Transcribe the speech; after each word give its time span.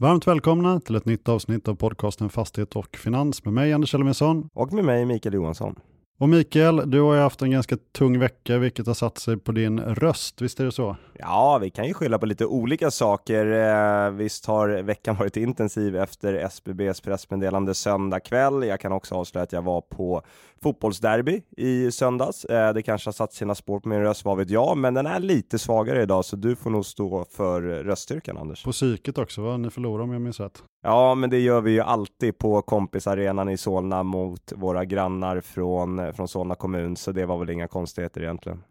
Varmt 0.00 0.26
välkomna 0.26 0.80
till 0.80 0.94
ett 0.94 1.04
nytt 1.04 1.28
avsnitt 1.28 1.68
av 1.68 1.74
podcasten 1.74 2.28
Fastighet 2.28 2.76
och 2.76 2.96
Finans 2.96 3.44
med 3.44 3.54
mig 3.54 3.72
Anders 3.72 3.94
Elfvinsson. 3.94 4.48
Och 4.54 4.72
med 4.72 4.84
mig 4.84 5.04
Mikael 5.04 5.34
Johansson. 5.34 5.74
Och 6.20 6.28
Mikael, 6.28 6.90
du 6.90 7.00
har 7.00 7.14
ju 7.14 7.20
haft 7.20 7.42
en 7.42 7.50
ganska 7.50 7.76
tung 7.92 8.18
vecka 8.18 8.58
vilket 8.58 8.86
har 8.86 8.94
satt 8.94 9.18
sig 9.18 9.36
på 9.36 9.52
din 9.52 9.80
röst, 9.80 10.40
visst 10.40 10.60
är 10.60 10.64
det 10.64 10.72
så? 10.72 10.96
Ja, 11.18 11.58
vi 11.62 11.70
kan 11.70 11.86
ju 11.86 11.94
skylla 11.94 12.18
på 12.18 12.26
lite 12.26 12.46
olika 12.46 12.90
saker. 12.90 13.46
Eh, 13.46 14.10
visst 14.10 14.46
har 14.46 14.82
veckan 14.82 15.16
varit 15.16 15.36
intensiv 15.36 15.96
efter 15.96 16.34
SBBs 16.34 17.00
pressmeddelande 17.00 17.74
söndag 17.74 18.20
kväll. 18.20 18.66
Jag 18.66 18.80
kan 18.80 18.92
också 18.92 19.14
avslöja 19.14 19.42
att 19.42 19.52
jag 19.52 19.62
var 19.62 19.80
på 19.80 20.22
fotbollsderby 20.62 21.42
i 21.56 21.92
söndags. 21.92 22.44
Eh, 22.44 22.74
det 22.74 22.82
kanske 22.82 23.08
har 23.08 23.12
satt 23.12 23.32
sina 23.32 23.54
spår 23.54 23.80
på 23.80 23.88
min 23.88 24.00
röst, 24.00 24.24
vad 24.24 24.38
vet 24.38 24.50
jag, 24.50 24.76
men 24.76 24.94
den 24.94 25.06
är 25.06 25.20
lite 25.20 25.58
svagare 25.58 26.02
idag, 26.02 26.24
så 26.24 26.36
du 26.36 26.56
får 26.56 26.70
nog 26.70 26.86
stå 26.86 27.24
för 27.24 27.62
röststyrkan, 27.62 28.38
Anders. 28.38 28.64
På 28.64 28.72
psyket 28.72 29.18
också, 29.18 29.42
va? 29.42 29.56
Ni 29.56 29.70
förlorar 29.70 30.04
om 30.04 30.12
jag 30.12 30.22
minns 30.22 30.40
rätt. 30.40 30.62
Ja, 30.82 31.14
men 31.14 31.30
det 31.30 31.38
gör 31.38 31.60
vi 31.60 31.70
ju 31.70 31.80
alltid 31.80 32.38
på 32.38 32.62
kompisarenan 32.62 33.48
i 33.48 33.56
Solna 33.56 34.02
mot 34.02 34.52
våra 34.56 34.84
grannar 34.84 35.40
från, 35.40 36.09
från 36.12 36.28
Solna 36.28 36.54
kommun, 36.54 36.96
så 36.96 37.12
det 37.12 37.26
var 37.26 37.38
väl 37.38 37.50
inga 37.50 37.68
konstigheter 37.68 38.22
egentligen. 38.22 38.62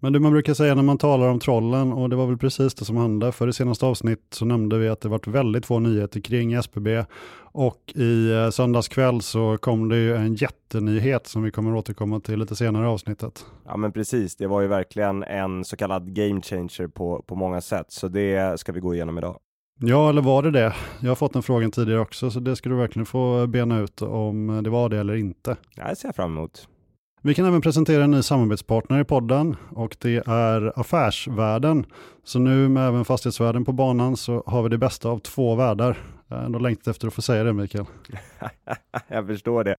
Men 0.00 0.12
det 0.12 0.20
man 0.20 0.32
brukar 0.32 0.54
säga 0.54 0.74
när 0.74 0.82
man 0.82 0.98
talar 0.98 1.28
om 1.28 1.38
trollen, 1.38 1.92
och 1.92 2.10
det 2.10 2.16
var 2.16 2.26
väl 2.26 2.38
precis 2.38 2.74
det 2.74 2.84
som 2.84 2.96
hände, 2.96 3.32
för 3.32 3.48
i 3.48 3.52
senaste 3.52 3.86
avsnitt 3.86 4.26
så 4.30 4.44
nämnde 4.44 4.78
vi 4.78 4.88
att 4.88 5.00
det 5.00 5.08
varit 5.08 5.26
väldigt 5.26 5.66
få 5.66 5.78
nyheter 5.78 6.20
kring 6.20 6.52
SBB 6.52 7.04
och 7.52 7.92
i 7.94 8.32
eh, 8.32 8.50
söndags 8.50 8.88
kväll 8.88 9.22
så 9.22 9.58
kom 9.58 9.88
det 9.88 9.96
ju 9.96 10.16
en 10.16 10.34
jättenyhet 10.34 11.26
som 11.26 11.42
vi 11.42 11.50
kommer 11.50 11.74
återkomma 11.74 12.20
till 12.20 12.38
lite 12.38 12.56
senare 12.56 12.84
i 12.84 12.88
avsnittet. 12.88 13.46
Ja 13.66 13.76
men 13.76 13.92
precis, 13.92 14.36
det 14.36 14.46
var 14.46 14.60
ju 14.60 14.66
verkligen 14.66 15.22
en 15.22 15.64
så 15.64 15.76
kallad 15.76 16.14
game 16.14 16.40
changer 16.40 16.88
på, 16.88 17.22
på 17.26 17.34
många 17.34 17.60
sätt, 17.60 17.86
så 17.88 18.08
det 18.08 18.60
ska 18.60 18.72
vi 18.72 18.80
gå 18.80 18.94
igenom 18.94 19.18
idag. 19.18 19.38
Ja, 19.80 20.08
eller 20.08 20.22
var 20.22 20.42
det 20.42 20.50
det? 20.50 20.74
Jag 21.00 21.10
har 21.10 21.14
fått 21.14 21.32
den 21.32 21.42
frågan 21.42 21.70
tidigare 21.70 22.00
också, 22.00 22.30
så 22.30 22.40
det 22.40 22.56
ska 22.56 22.68
du 22.68 22.76
verkligen 22.76 23.06
få 23.06 23.46
bena 23.46 23.78
ut 23.78 24.02
om 24.02 24.60
det 24.64 24.70
var 24.70 24.88
det 24.88 24.98
eller 24.98 25.14
inte. 25.14 25.56
Det 25.76 25.96
ser 25.96 26.08
jag 26.08 26.16
fram 26.16 26.36
emot. 26.36 26.68
Vi 27.22 27.34
kan 27.34 27.46
även 27.46 27.60
presentera 27.60 28.04
en 28.04 28.10
ny 28.10 28.22
samarbetspartner 28.22 29.00
i 29.00 29.04
podden 29.04 29.56
och 29.70 29.96
det 30.00 30.26
är 30.26 30.80
Affärsvärlden. 30.80 31.86
Så 32.24 32.38
nu 32.38 32.68
med 32.68 32.88
även 32.88 33.04
fastighetsvärden 33.04 33.64
på 33.64 33.72
banan 33.72 34.16
så 34.16 34.42
har 34.46 34.62
vi 34.62 34.68
det 34.68 34.78
bästa 34.78 35.08
av 35.08 35.18
två 35.18 35.54
världar. 35.54 35.98
Jag 36.28 36.36
har 36.36 36.44
ändå 36.44 36.58
längtat 36.58 36.86
efter 36.86 37.06
att 37.06 37.14
få 37.14 37.22
säga 37.22 37.44
det 37.44 37.52
Mikael. 37.52 37.84
jag 39.08 39.26
förstår 39.26 39.64
det. 39.64 39.76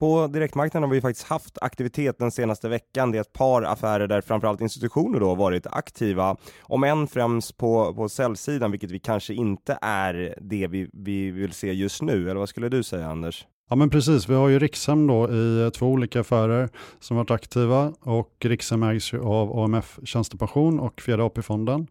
På 0.00 0.26
direktmarknaden 0.26 0.88
har 0.88 0.94
vi 0.94 1.00
faktiskt 1.00 1.26
haft 1.26 1.58
aktivitet 1.60 2.18
den 2.18 2.30
senaste 2.30 2.68
veckan. 2.68 3.10
Det 3.10 3.18
är 3.18 3.20
ett 3.20 3.32
par 3.32 3.62
affärer 3.62 4.06
där 4.06 4.20
framförallt 4.20 4.60
institutioner 4.60 5.20
då 5.20 5.34
varit 5.34 5.66
aktiva, 5.66 6.36
om 6.62 6.84
än 6.84 7.06
främst 7.06 7.56
på, 7.56 7.94
på 7.94 8.08
säljsidan, 8.08 8.70
vilket 8.70 8.90
vi 8.90 8.98
kanske 8.98 9.34
inte 9.34 9.78
är 9.82 10.38
det 10.40 10.66
vi, 10.66 10.90
vi 10.92 11.30
vill 11.30 11.52
se 11.52 11.72
just 11.72 12.02
nu. 12.02 12.30
Eller 12.30 12.40
vad 12.40 12.48
skulle 12.48 12.68
du 12.68 12.82
säga 12.82 13.06
Anders? 13.10 13.46
Ja 13.70 13.76
men 13.76 13.90
precis, 13.90 14.28
vi 14.28 14.34
har 14.34 14.48
ju 14.48 14.58
Rikshem 14.58 15.06
då 15.06 15.30
i 15.30 15.62
eh, 15.62 15.70
två 15.70 15.86
olika 15.86 16.20
affärer 16.20 16.68
som 17.00 17.16
varit 17.16 17.30
aktiva 17.30 17.92
och 18.00 18.30
Rikshem 18.40 18.82
ägs 18.82 19.12
ju 19.12 19.20
av 19.20 19.58
AMF 19.58 19.98
Tjänstepension 20.04 20.80
och 20.80 21.00
Fjärde 21.00 21.24
AP-fonden. 21.24 21.86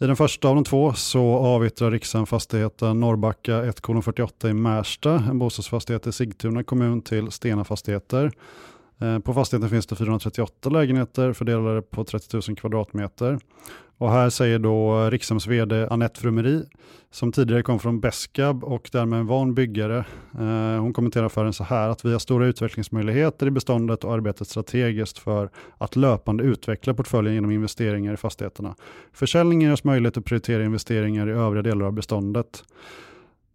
I 0.00 0.06
den 0.06 0.16
första 0.16 0.48
av 0.48 0.54
de 0.54 0.64
två 0.64 0.92
så 0.92 1.36
avyttrar 1.36 1.90
Rikshem 1.90 2.26
fastigheten 2.26 3.00
Norrbacka 3.00 3.62
1,48 3.62 4.50
i 4.50 4.52
Märsta, 4.52 5.14
en 5.14 5.38
bostadsfastighet 5.38 6.06
i 6.06 6.12
Sigtuna 6.12 6.64
kommun 6.64 7.02
till 7.02 7.30
Stena 7.30 7.64
Fastigheter. 7.64 8.32
Eh, 8.98 9.18
på 9.18 9.34
fastigheten 9.34 9.70
finns 9.70 9.86
det 9.86 9.96
438 9.96 10.68
lägenheter 10.70 11.32
fördelade 11.32 11.82
på 11.82 12.04
30 12.04 12.40
000 12.48 12.56
kvadratmeter. 12.56 13.38
Och 13.98 14.10
här 14.10 14.30
säger 14.30 14.58
då 14.58 15.10
Rikshems 15.10 15.46
vd 15.46 15.86
Annette 15.90 16.20
Frumeri, 16.20 16.62
som 17.10 17.32
tidigare 17.32 17.62
kom 17.62 17.78
från 17.78 18.00
Beskab 18.00 18.64
och 18.64 18.88
därmed 18.92 19.20
en 19.20 19.26
van 19.26 19.54
byggare. 19.54 20.04
Eh, 20.38 20.80
hon 20.80 20.92
kommenterar 20.92 21.26
affären 21.26 21.52
så 21.52 21.64
här 21.64 21.88
att 21.88 22.04
vi 22.04 22.12
har 22.12 22.18
stora 22.18 22.46
utvecklingsmöjligheter 22.46 23.46
i 23.46 23.50
beståndet 23.50 24.04
och 24.04 24.14
arbetet 24.14 24.48
strategiskt 24.48 25.18
för 25.18 25.50
att 25.78 25.96
löpande 25.96 26.44
utveckla 26.44 26.94
portföljen 26.94 27.34
genom 27.34 27.50
investeringar 27.50 28.14
i 28.14 28.16
fastigheterna. 28.16 28.74
Försäljningen 29.12 29.72
oss 29.72 29.84
möjlighet 29.84 30.16
att 30.16 30.24
prioritera 30.24 30.64
investeringar 30.64 31.28
i 31.28 31.32
övriga 31.32 31.62
delar 31.62 31.86
av 31.86 31.92
beståndet. 31.92 32.64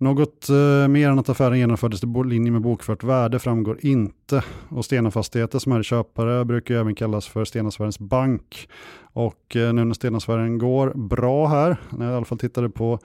Något 0.01 0.49
eh, 0.49 0.87
mer 0.87 1.09
än 1.09 1.19
att 1.19 1.29
affären 1.29 1.59
genomfördes 1.59 2.03
i 2.03 2.07
linje 2.25 2.51
med 2.51 2.61
bokfört 2.61 3.03
värde 3.03 3.39
framgår 3.39 3.77
inte. 3.81 4.43
Och 4.69 4.85
Stena 4.85 5.11
Fastigheter 5.11 5.59
som 5.59 5.71
är 5.71 5.83
köpare 5.83 6.45
brukar 6.45 6.75
även 6.75 6.95
kallas 6.95 7.27
för 7.27 7.45
Stenasvärens 7.45 7.99
bank. 7.99 8.69
Och 9.01 9.55
eh, 9.55 9.73
nu 9.73 9.85
när 9.85 9.93
Stenasvärden 9.93 10.57
går 10.57 10.93
bra 10.95 11.47
här, 11.47 11.77
när 11.89 12.05
jag 12.05 12.13
i 12.13 12.15
alla 12.15 12.25
fall 12.25 12.37
tittade 12.37 12.69
på 12.69 12.99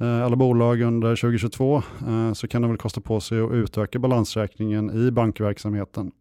eh, 0.00 0.24
alla 0.24 0.36
bolag 0.36 0.80
under 0.80 1.16
2022, 1.16 1.82
eh, 2.08 2.32
så 2.32 2.48
kan 2.48 2.62
de 2.62 2.70
väl 2.70 2.78
kosta 2.78 3.00
på 3.00 3.20
sig 3.20 3.40
att 3.40 3.52
utöka 3.52 3.98
balansräkningen 3.98 5.06
i 5.06 5.10
bankverksamheten. 5.10 6.12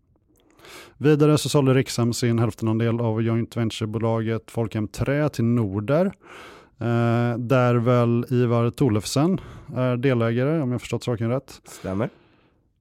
Vidare 0.98 1.38
så 1.38 1.50
sålde 1.50 1.74
Rikshem 1.74 2.14
sin 2.14 2.40
hälftenandel 2.40 3.00
av 3.00 3.22
joint 3.22 3.58
venture-bolaget 3.58 4.52
Folkhem 4.52 4.88
Trä 4.88 5.30
till 5.30 5.46
Norder. 5.46 6.12
Eh, 6.80 7.38
där 7.38 7.76
väl 7.76 8.26
Ivar 8.30 8.70
Tolefsen 8.70 9.40
är 9.76 9.98
delägare 9.98 10.62
om 10.62 10.72
jag 10.72 10.82
förstått 10.82 11.04
saken 11.04 11.30
rätt. 11.30 11.62
Stämmer. 11.66 12.10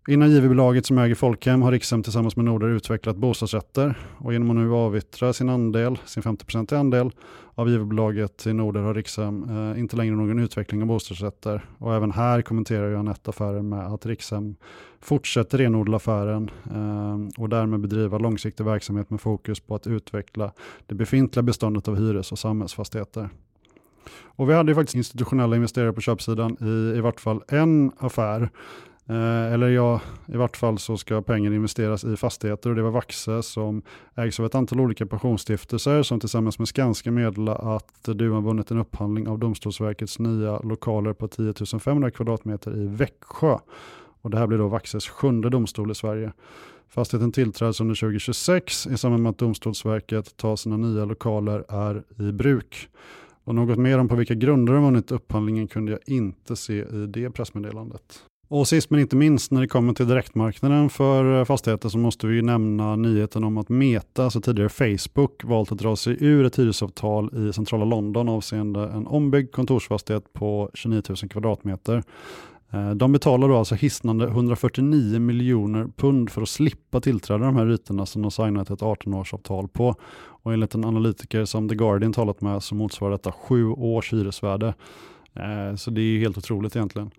Inom 0.08 0.30
JV-bolaget 0.30 0.86
som 0.86 0.98
äger 0.98 1.14
Folkhem 1.14 1.62
har 1.62 1.72
Rikshem 1.72 2.02
tillsammans 2.02 2.36
med 2.36 2.44
Norder 2.44 2.68
utvecklat 2.68 3.16
bostadsrätter 3.16 3.98
och 4.18 4.32
genom 4.32 4.50
att 4.50 4.56
nu 4.56 4.72
avyttra 4.72 5.32
sin 5.32 5.48
andel, 5.48 5.98
sin 6.04 6.22
50 6.22 6.74
andel 6.74 7.10
av 7.54 7.70
JV-bolaget 7.70 8.36
till 8.36 8.54
Norder 8.54 8.80
har 8.80 8.94
Rikshem 8.94 9.46
eh, 9.50 9.80
inte 9.80 9.96
längre 9.96 10.14
någon 10.14 10.38
utveckling 10.38 10.82
av 10.82 10.88
bostadsrätter. 10.88 11.64
Och 11.78 11.94
även 11.94 12.10
här 12.10 12.42
kommenterar 12.42 12.88
ju 12.88 12.96
Anette 12.96 13.30
affären 13.30 13.68
med 13.68 13.86
att 13.86 14.06
Rikshem 14.06 14.56
fortsätter 15.00 15.58
renodla 15.58 15.96
affären 15.96 16.50
eh, 16.70 17.40
och 17.42 17.48
därmed 17.48 17.80
bedriva 17.80 18.18
långsiktig 18.18 18.64
verksamhet 18.64 19.10
med 19.10 19.20
fokus 19.20 19.60
på 19.60 19.74
att 19.74 19.86
utveckla 19.86 20.52
det 20.86 20.94
befintliga 20.94 21.42
beståndet 21.42 21.88
av 21.88 21.96
hyres 21.96 22.32
och 22.32 22.38
samhällsfastigheter. 22.38 23.28
Och 24.10 24.50
vi 24.50 24.54
hade 24.54 24.70
ju 24.70 24.74
faktiskt 24.74 24.96
institutionella 24.96 25.56
investerare 25.56 25.92
på 25.92 26.00
köpsidan 26.00 26.56
i 26.60 26.98
i 26.98 27.00
vart 27.00 27.20
fall 27.20 27.42
en 27.48 27.92
affär. 27.98 28.50
Eh, 29.08 29.52
eller 29.52 29.68
ja, 29.68 30.00
i 30.26 30.36
vart 30.36 30.56
fall 30.56 30.78
så 30.78 30.96
ska 30.96 31.22
pengar 31.22 31.52
investeras 31.52 32.04
i 32.04 32.16
fastigheter 32.16 32.70
och 32.70 32.76
det 32.76 32.82
var 32.82 32.90
Vaxe 32.90 33.42
som 33.42 33.82
ägs 34.14 34.40
av 34.40 34.46
ett 34.46 34.54
antal 34.54 34.80
olika 34.80 35.06
pensionsstiftelser 35.06 36.02
som 36.02 36.20
tillsammans 36.20 36.58
med 36.58 36.68
Skanska 36.68 37.10
meddelade 37.10 37.76
att 37.76 38.16
du 38.16 38.30
har 38.30 38.40
vunnit 38.40 38.70
en 38.70 38.78
upphandling 38.78 39.28
av 39.28 39.38
Domstolsverkets 39.38 40.18
nya 40.18 40.58
lokaler 40.58 41.12
på 41.12 41.28
10 41.28 41.54
500 41.80 42.10
kvadratmeter 42.10 42.76
i 42.76 42.86
Växjö. 42.86 43.58
Och 44.22 44.30
det 44.30 44.38
här 44.38 44.46
blir 44.46 44.58
då 44.58 44.68
Vaxes 44.68 45.08
sjunde 45.08 45.50
domstol 45.50 45.90
i 45.90 45.94
Sverige. 45.94 46.32
Fastigheten 46.88 47.32
tillträds 47.32 47.80
under 47.80 47.94
2026 47.94 48.86
i 48.86 48.96
samband 48.96 49.22
med 49.22 49.30
att 49.30 49.38
Domstolsverket 49.38 50.36
tar 50.36 50.56
sina 50.56 50.76
nya 50.76 51.04
lokaler 51.04 51.64
är 51.68 52.02
i 52.18 52.32
bruk. 52.32 52.88
Och 53.44 53.54
något 53.54 53.78
mer 53.78 53.98
om 53.98 54.08
på 54.08 54.14
vilka 54.14 54.34
grunder 54.34 54.72
de 54.72 54.82
vunnit 54.82 55.12
upphandlingen 55.12 55.68
kunde 55.68 55.92
jag 55.92 56.00
inte 56.06 56.56
se 56.56 56.74
i 56.74 57.06
det 57.08 57.30
pressmeddelandet. 57.30 58.22
Och 58.48 58.68
sist 58.68 58.90
men 58.90 59.00
inte 59.00 59.16
minst 59.16 59.52
när 59.52 59.60
det 59.60 59.68
kommer 59.68 59.92
till 59.92 60.08
direktmarknaden 60.08 60.90
för 60.90 61.38
eh, 61.38 61.44
fastigheter 61.44 61.88
så 61.88 61.98
måste 61.98 62.26
vi 62.26 62.42
nämna 62.42 62.96
nyheten 62.96 63.44
om 63.44 63.58
att 63.58 63.68
Meta, 63.68 64.24
alltså 64.24 64.40
tidigare 64.40 64.68
Facebook, 64.68 65.44
valt 65.44 65.72
att 65.72 65.78
dra 65.78 65.96
sig 65.96 66.16
ur 66.20 66.44
ett 66.44 66.58
hyresavtal 66.58 67.48
i 67.48 67.52
centrala 67.52 67.84
London 67.84 68.28
avseende 68.28 68.80
en 68.80 69.06
ombyggd 69.06 69.52
kontorsfastighet 69.52 70.32
på 70.32 70.70
29 70.74 71.02
000 71.08 71.16
kvadratmeter. 71.16 72.02
Eh, 72.72 72.90
de 72.90 73.12
betalar 73.12 73.48
då 73.48 73.56
alltså 73.56 73.74
hisnande 73.74 74.26
149 74.26 75.20
miljoner 75.20 75.88
pund 75.96 76.30
för 76.30 76.42
att 76.42 76.48
slippa 76.48 77.00
tillträda 77.00 77.44
de 77.44 77.56
här 77.56 77.70
ytorna 77.70 78.06
som 78.06 78.22
de 78.22 78.30
signat 78.30 78.70
ett 78.70 78.80
18-årsavtal 78.80 79.68
på. 79.68 79.94
Och 80.14 80.52
enligt 80.52 80.74
en 80.74 80.84
analytiker 80.84 81.44
som 81.44 81.68
The 81.68 81.74
Guardian 81.74 82.12
talat 82.12 82.40
med 82.40 82.62
så 82.62 82.74
motsvarar 82.74 83.12
detta 83.12 83.32
sju 83.32 83.68
års 83.68 84.12
hyresvärde. 84.12 84.74
Eh, 85.34 85.76
så 85.76 85.90
det 85.90 86.00
är 86.00 86.18
helt 86.18 86.38
otroligt 86.38 86.76
egentligen. 86.76 87.10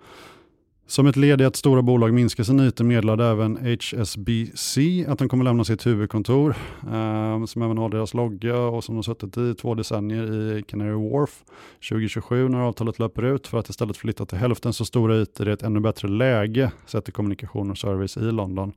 Som 0.87 1.07
ett 1.07 1.15
led 1.15 1.41
i 1.41 1.45
att 1.45 1.55
stora 1.55 1.81
bolag 1.81 2.13
minskar 2.13 2.43
sin 2.43 2.59
ytor 2.59 2.83
meddelade 2.85 3.25
även 3.25 3.57
HSBC 3.57 4.77
att 5.07 5.19
de 5.19 5.29
kommer 5.29 5.43
lämna 5.43 5.63
sitt 5.63 5.85
huvudkontor, 5.85 6.55
eh, 6.83 7.45
som 7.45 7.61
även 7.61 7.77
har 7.77 7.89
deras 7.89 8.13
logga 8.13 8.57
och 8.57 8.83
som 8.83 8.95
de 8.95 9.03
suttit 9.03 9.37
i 9.37 9.53
två 9.53 9.75
decennier 9.75 10.57
i 10.57 10.63
Canary 10.63 11.09
Wharf 11.09 11.43
2027 11.89 12.49
när 12.49 12.59
avtalet 12.59 12.99
löper 12.99 13.23
ut 13.23 13.47
för 13.47 13.57
att 13.57 13.69
istället 13.69 13.97
flytta 13.97 14.25
till 14.25 14.37
hälften 14.37 14.73
så 14.73 14.85
stora 14.85 15.15
ytor 15.15 15.49
i 15.49 15.51
ett 15.51 15.63
ännu 15.63 15.79
bättre 15.79 16.07
läge 16.07 16.71
sett 16.85 17.05
till 17.05 17.13
kommunikation 17.13 17.71
och 17.71 17.77
service 17.77 18.17
i 18.17 18.31
London. 18.31 18.73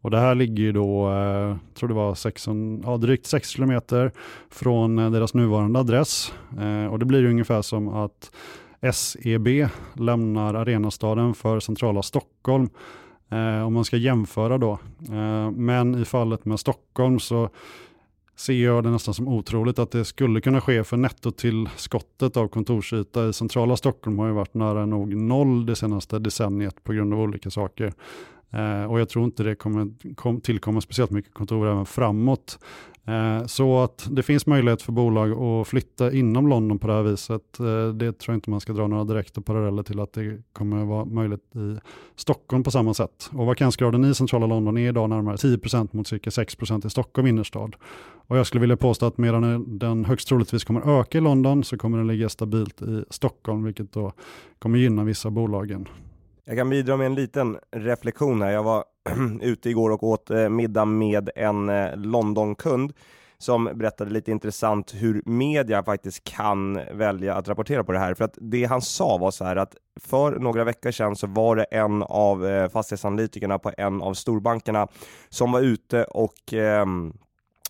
Och 0.00 0.10
det 0.10 0.18
här 0.18 0.34
ligger 0.34 0.62
ju 0.62 0.72
då, 0.72 1.12
eh, 1.12 1.56
tror 1.74 1.88
det 1.88 1.94
var 1.94 2.14
6, 2.14 2.46
ja, 2.84 2.96
drygt 2.96 3.26
6 3.26 3.48
kilometer 3.48 4.12
från 4.50 4.98
eh, 4.98 5.10
deras 5.10 5.34
nuvarande 5.34 5.78
adress. 5.78 6.32
Eh, 6.60 6.86
och 6.86 6.98
det 6.98 7.04
blir 7.04 7.20
ju 7.20 7.30
ungefär 7.30 7.62
som 7.62 7.88
att 7.88 8.30
SEB 8.92 9.68
lämnar 9.94 10.54
arenastaden 10.54 11.34
för 11.34 11.60
centrala 11.60 12.02
Stockholm. 12.02 12.68
Eh, 13.30 13.66
om 13.66 13.72
man 13.72 13.84
ska 13.84 13.96
jämföra 13.96 14.58
då. 14.58 14.72
Eh, 15.12 15.50
men 15.50 15.94
i 16.02 16.04
fallet 16.04 16.44
med 16.44 16.60
Stockholm 16.60 17.18
så 17.18 17.50
ser 18.36 18.64
jag 18.64 18.84
det 18.84 18.90
nästan 18.90 19.14
som 19.14 19.28
otroligt 19.28 19.78
att 19.78 19.90
det 19.90 20.04
skulle 20.04 20.40
kunna 20.40 20.60
ske 20.60 20.84
för 20.84 20.96
nettotillskottet 20.96 22.36
av 22.36 22.48
kontorsyta 22.48 23.28
i 23.28 23.32
centrala 23.32 23.76
Stockholm 23.76 24.18
har 24.18 24.26
ju 24.26 24.32
varit 24.32 24.54
nära 24.54 24.86
nog 24.86 25.16
noll 25.16 25.66
det 25.66 25.76
senaste 25.76 26.18
decenniet 26.18 26.84
på 26.84 26.92
grund 26.92 27.14
av 27.14 27.20
olika 27.20 27.50
saker. 27.50 27.92
Eh, 28.50 28.84
och 28.84 29.00
jag 29.00 29.08
tror 29.08 29.24
inte 29.24 29.42
det 29.42 29.54
kommer 29.54 30.14
kom, 30.14 30.40
tillkomma 30.40 30.80
speciellt 30.80 31.10
mycket 31.10 31.34
kontor 31.34 31.68
även 31.68 31.86
framåt. 31.86 32.58
Eh, 33.08 33.46
så 33.46 33.78
att 33.78 34.08
det 34.10 34.22
finns 34.22 34.46
möjlighet 34.46 34.82
för 34.82 34.92
bolag 34.92 35.32
att 35.32 35.68
flytta 35.68 36.12
inom 36.12 36.48
London 36.48 36.78
på 36.78 36.86
det 36.86 36.92
här 36.92 37.02
viset, 37.02 37.60
eh, 37.60 37.88
det 37.88 38.12
tror 38.12 38.32
jag 38.32 38.36
inte 38.36 38.50
man 38.50 38.60
ska 38.60 38.72
dra 38.72 38.86
några 38.86 39.04
direkta 39.04 39.40
paralleller 39.40 39.82
till 39.82 40.00
att 40.00 40.12
det 40.12 40.42
kommer 40.52 40.84
vara 40.84 41.04
möjligt 41.04 41.56
i 41.56 41.76
Stockholm 42.16 42.62
på 42.62 42.70
samma 42.70 42.94
sätt. 42.94 43.30
Och 43.32 43.46
vakansgraden 43.46 44.04
i 44.04 44.14
centrala 44.14 44.46
London 44.46 44.78
är 44.78 44.88
idag 44.88 45.10
närmare 45.10 45.36
10% 45.36 45.88
mot 45.92 46.06
cirka 46.06 46.30
6% 46.30 46.86
i 46.86 46.90
Stockholm 46.90 47.26
innerstad. 47.26 47.76
Och 48.28 48.38
jag 48.38 48.46
skulle 48.46 48.60
vilja 48.60 48.76
påstå 48.76 49.06
att 49.06 49.18
medan 49.18 49.78
den 49.78 50.04
högst 50.04 50.28
troligtvis 50.28 50.64
kommer 50.64 51.00
öka 51.00 51.18
i 51.18 51.20
London 51.20 51.64
så 51.64 51.78
kommer 51.78 51.98
den 51.98 52.06
ligga 52.06 52.28
stabilt 52.28 52.82
i 52.82 53.04
Stockholm, 53.10 53.64
vilket 53.64 53.92
då 53.92 54.12
kommer 54.58 54.78
gynna 54.78 55.04
vissa 55.04 55.30
bolagen. 55.30 55.88
Jag 56.48 56.58
kan 56.58 56.70
bidra 56.70 56.96
med 56.96 57.06
en 57.06 57.14
liten 57.14 57.58
reflektion 57.72 58.42
här. 58.42 58.50
Jag 58.50 58.62
var 58.62 58.84
ute 59.40 59.70
igår 59.70 59.90
och 59.90 60.02
åt 60.02 60.30
eh, 60.30 60.48
middag 60.48 60.84
med 60.84 61.30
en 61.36 61.68
eh, 61.68 61.96
Londonkund 61.96 62.92
som 63.38 63.64
berättade 63.74 64.10
lite 64.10 64.30
intressant 64.30 64.94
hur 64.94 65.22
media 65.24 65.82
faktiskt 65.82 66.24
kan 66.24 66.80
välja 66.92 67.34
att 67.34 67.48
rapportera 67.48 67.84
på 67.84 67.92
det 67.92 67.98
här. 67.98 68.14
För 68.14 68.24
att 68.24 68.38
det 68.40 68.64
han 68.64 68.82
sa 68.82 69.18
var 69.18 69.30
så 69.30 69.44
här 69.44 69.56
att 69.56 69.76
för 70.00 70.38
några 70.38 70.64
veckor 70.64 70.90
sedan 70.90 71.16
så 71.16 71.26
var 71.26 71.56
det 71.56 71.64
en 71.64 72.02
av 72.02 72.46
eh, 72.46 72.68
fastighetsanalytikerna 72.68 73.58
på 73.58 73.72
en 73.78 74.02
av 74.02 74.14
storbankerna 74.14 74.88
som 75.28 75.52
var 75.52 75.60
ute 75.60 76.04
och 76.04 76.54
eh, 76.54 76.86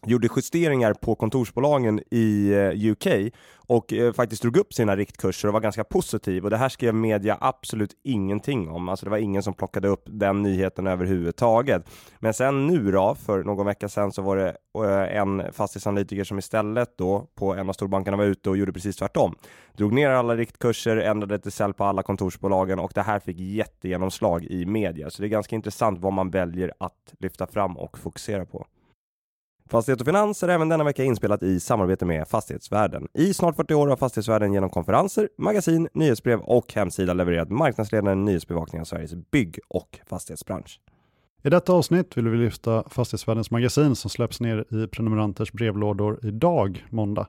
gjorde 0.06 0.28
justeringar 0.36 0.94
på 0.94 1.14
kontorsbolagen 1.14 2.00
i 2.10 2.52
eh, 2.52 2.90
UK 2.90 3.32
och 3.68 3.92
eh, 3.92 4.12
faktiskt 4.12 4.42
drog 4.42 4.56
upp 4.56 4.74
sina 4.74 4.96
riktkurser 4.96 5.48
och 5.48 5.54
var 5.54 5.60
ganska 5.60 5.84
positiv 5.84 6.44
och 6.44 6.50
det 6.50 6.56
här 6.56 6.68
skrev 6.68 6.94
media 6.94 7.38
absolut 7.40 7.90
ingenting 8.02 8.68
om. 8.70 8.88
Alltså 8.88 9.06
det 9.06 9.10
var 9.10 9.18
ingen 9.18 9.42
som 9.42 9.54
plockade 9.54 9.88
upp 9.88 10.02
den 10.06 10.42
nyheten 10.42 10.86
överhuvudtaget. 10.86 11.90
Men 12.18 12.34
sen 12.34 12.66
nu 12.66 12.92
då, 12.92 13.14
för 13.14 13.44
någon 13.44 13.66
vecka 13.66 13.88
sedan 13.88 14.12
så 14.12 14.22
var 14.22 14.36
det 14.36 14.56
eh, 14.84 15.16
en 15.16 15.52
fastighetsanalytiker 15.52 16.24
som 16.24 16.38
istället 16.38 16.98
då 16.98 17.26
på 17.34 17.54
en 17.54 17.68
av 17.68 17.72
storbankerna 17.72 18.16
var 18.16 18.24
ute 18.24 18.50
och 18.50 18.56
gjorde 18.56 18.72
precis 18.72 18.96
tvärtom. 18.96 19.34
Drog 19.76 19.92
ner 19.92 20.10
alla 20.10 20.36
riktkurser, 20.36 20.96
ändrade 20.96 21.38
till 21.38 21.52
sälj 21.52 21.74
på 21.74 21.84
alla 21.84 22.02
kontorsbolagen 22.02 22.78
och 22.78 22.92
det 22.94 23.02
här 23.02 23.18
fick 23.18 23.40
jättegenomslag 23.40 24.44
i 24.44 24.66
media. 24.66 25.10
Så 25.10 25.22
det 25.22 25.26
är 25.26 25.30
ganska 25.30 25.56
intressant 25.56 26.00
vad 26.00 26.12
man 26.12 26.30
väljer 26.30 26.72
att 26.78 27.14
lyfta 27.18 27.46
fram 27.46 27.76
och 27.76 27.98
fokusera 27.98 28.46
på. 28.46 28.66
Fastighet 29.68 30.00
och 30.00 30.06
Finans 30.06 30.42
är 30.42 30.48
även 30.48 30.68
denna 30.68 30.84
vecka 30.84 31.04
inspelat 31.04 31.42
i 31.42 31.60
samarbete 31.60 32.04
med 32.04 32.28
Fastighetsvärlden. 32.28 33.08
I 33.14 33.34
snart 33.34 33.56
40 33.56 33.74
år 33.74 33.88
har 33.88 33.96
Fastighetsvärlden 33.96 34.52
genom 34.52 34.70
konferenser, 34.70 35.28
magasin, 35.38 35.88
nyhetsbrev 35.92 36.40
och 36.40 36.72
hemsida 36.74 37.14
levererat 37.14 37.50
marknadsledande 37.50 38.14
nyhetsbevakning 38.14 38.80
av 38.80 38.84
Sveriges 38.84 39.14
bygg 39.30 39.58
och 39.68 39.98
fastighetsbransch. 40.06 40.80
I 41.44 41.50
detta 41.50 41.72
avsnitt 41.72 42.16
vill 42.16 42.28
vi 42.28 42.36
lyfta 42.36 42.84
Fastighetsvärldens 42.88 43.50
magasin 43.50 43.96
som 43.96 44.10
släpps 44.10 44.40
ner 44.40 44.74
i 44.74 44.86
prenumeranters 44.86 45.52
brevlådor 45.52 46.18
idag, 46.22 46.86
måndag. 46.90 47.26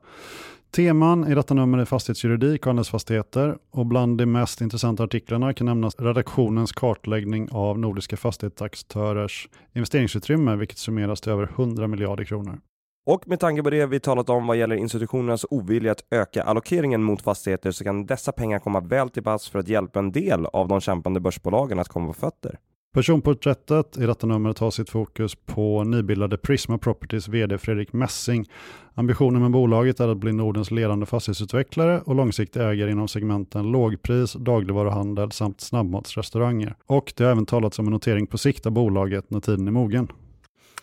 Teman 0.72 1.32
i 1.32 1.36
detta 1.36 1.54
nummer 1.54 1.78
är 1.78 1.86
fastighetsjuridik 1.86 2.62
och 2.62 2.66
handelsfastigheter 2.68 3.58
och 3.72 3.86
bland 3.86 4.18
de 4.18 4.26
mest 4.26 4.62
intressanta 4.62 5.04
artiklarna 5.04 5.54
kan 5.54 5.66
nämnas 5.66 5.96
redaktionens 6.00 6.72
kartläggning 6.72 7.50
av 7.52 7.80
nordiska 7.80 8.18
fastighetsaktörers 8.18 9.50
investeringsutrymme, 9.74 10.56
vilket 10.56 10.78
summeras 10.78 11.22
till 11.22 11.32
över 11.32 11.44
100 11.44 11.88
miljarder 11.88 12.24
kronor. 12.24 12.60
Och 13.06 13.28
med 13.28 13.40
tanke 13.40 13.64
på 13.64 13.70
det 13.70 13.86
vi 13.86 14.00
talat 14.00 14.30
om 14.30 14.48
vad 14.48 14.58
gäller 14.58 14.76
institutionernas 14.76 15.46
ovilja 15.50 15.92
att 15.92 16.04
öka 16.12 16.44
allokeringen 16.44 17.04
mot 17.04 17.22
fastigheter 17.22 17.72
så 17.72 17.84
kan 17.84 18.06
dessa 18.06 18.32
pengar 18.32 18.60
komma 18.60 18.80
väl 18.80 19.10
till 19.10 19.24
pass 19.24 19.50
för 19.50 19.60
att 19.60 19.68
hjälpa 19.68 20.00
en 20.00 20.12
del 20.12 20.46
av 20.46 20.68
de 20.68 20.82
kämpande 20.82 21.20
börsbolagen 21.20 21.80
att 21.80 21.88
komma 21.88 22.08
på 22.08 22.14
fötter. 22.14 22.60
Personporträttet 22.98 23.98
i 23.98 24.06
detta 24.06 24.28
numret 24.28 24.60
har 24.60 24.72
sitt 24.72 24.90
fokus 24.90 25.36
på 25.36 25.84
nybildade 25.84 26.38
Prisma 26.38 26.78
Properties 26.78 27.28
vd 27.28 27.58
Fredrik 27.58 27.94
Messing. 27.94 28.46
Ambitionen 28.94 29.42
med 29.42 29.52
bolaget 29.52 30.00
är 30.00 30.08
att 30.08 30.18
bli 30.18 30.34
Nordens 30.34 30.72
ledande 30.72 31.06
fastighetsutvecklare 31.06 32.02
och 32.02 32.16
långsiktig 32.16 32.60
ägare 32.60 32.92
inom 32.92 33.08
segmenten 33.08 33.72
lågpris, 33.72 34.34
dagligvaruhandel 34.34 35.32
samt 35.32 35.62
snabbmatsrestauranger. 35.62 36.76
Och 36.86 37.14
det 37.18 37.24
har 37.24 37.32
även 37.32 37.46
talats 37.46 37.80
om 37.80 37.86
en 37.86 37.94
notering 37.94 38.28
på 38.28 38.38
sikt 38.38 38.66
av 38.66 38.72
bolaget 38.72 39.30
när 39.30 39.40
tiden 39.40 39.68
är 39.68 39.72
mogen. 39.72 40.08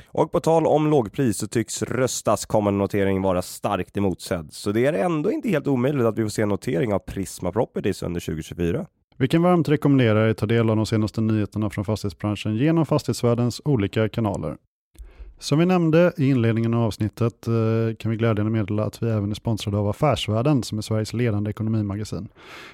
Och 0.07 0.33
på 0.33 0.41
tal 0.41 0.67
om 0.67 0.91
lågpris 0.91 1.39
så 1.39 1.47
tycks 1.47 1.83
Röstas 1.83 2.47
kommande 2.47 2.79
notering 2.79 3.23
vara 3.23 3.43
starkt 3.43 3.97
emotsedd. 3.97 4.49
Så 4.53 4.73
det 4.73 4.87
är 4.87 4.93
ändå 4.93 5.33
inte 5.33 5.49
helt 5.49 5.67
omöjligt 5.67 6.07
att 6.07 6.19
vi 6.19 6.23
får 6.23 6.31
se 6.31 6.43
en 6.43 6.49
notering 6.49 6.95
av 6.95 6.99
Prisma 6.99 7.53
Properties 7.53 8.03
under 8.03 8.21
2024. 8.21 8.87
Vi 9.17 9.29
kan 9.29 9.43
varmt 9.43 9.69
rekommendera 9.69 10.27
er 10.27 10.31
att 10.31 10.37
ta 10.37 10.47
del 10.47 10.71
av 10.71 10.77
de 10.77 10.87
senaste 10.87 11.21
nyheterna 11.21 11.71
från 11.71 11.85
fastighetsbranschen 11.85 12.57
genom 12.57 12.87
fastighetsvärldens 12.87 13.61
olika 13.65 14.09
kanaler. 14.09 14.57
Som 15.39 15.59
vi 15.59 15.67
nämnde 15.67 16.13
i 16.17 16.31
inledningen 16.31 16.75
av 16.75 16.83
avsnittet 16.83 17.47
eh, 17.47 17.97
kan 17.99 18.11
vi 18.11 18.17
glädjande 18.17 18.53
meddela 18.53 18.85
att 18.85 19.03
vi 19.03 19.11
även 19.11 19.31
är 19.31 19.35
sponsrade 19.35 19.77
av 19.77 19.89
Affärsvärlden 19.89 20.63
som 20.63 20.79
är 20.79 20.83
Sveriges 20.83 21.13
ledande 21.13 21.51
ekonomimagasin. 21.51 22.29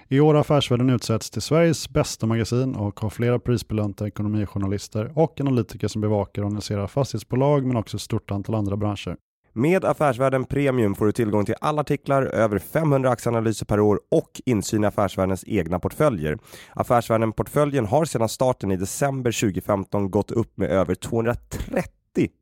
I 0.09 0.21
år 0.21 0.35
har 0.35 0.41
Affärsvärlden 0.41 0.91
utsetts 0.91 1.31
till 1.31 1.43
Sveriges 1.43 1.91
bästa 1.91 2.27
magasin 2.27 2.75
och 2.75 3.01
har 3.01 3.11
flera 3.11 3.39
prisbelönta 3.39 4.07
ekonomijournalister 4.07 5.13
och 5.15 5.41
analytiker 5.41 5.89
som 5.89 6.01
bevakar 6.01 6.43
och 6.43 6.47
analyserar 6.47 6.87
fastighetsbolag 6.87 7.67
men 7.67 7.77
också 7.77 7.97
ett 7.97 8.03
stort 8.03 8.31
antal 8.31 8.55
andra 8.55 8.77
branscher. 8.77 9.17
Med 9.53 9.85
Affärsvärlden 9.85 10.45
Premium 10.45 10.95
får 10.95 11.07
du 11.07 11.13
tillgång 11.13 11.45
till 11.45 11.55
alla 11.61 11.81
artiklar, 11.81 12.23
över 12.23 12.59
500 12.59 13.11
aktieanalyser 13.11 13.67
per 13.67 13.81
år 13.81 14.01
och 14.11 14.41
insyn 14.47 14.85
i 14.85 14.87
Affärsvärldens 14.87 15.45
egna 15.47 15.79
portföljer. 15.79 16.39
Affärsvärlden-portföljen 16.73 17.87
har 17.87 18.05
sedan 18.05 18.29
starten 18.29 18.71
i 18.71 18.77
december 18.77 19.41
2015 19.41 20.11
gått 20.11 20.31
upp 20.31 20.57
med 20.57 20.71
över 20.71 20.95
230 20.95 21.85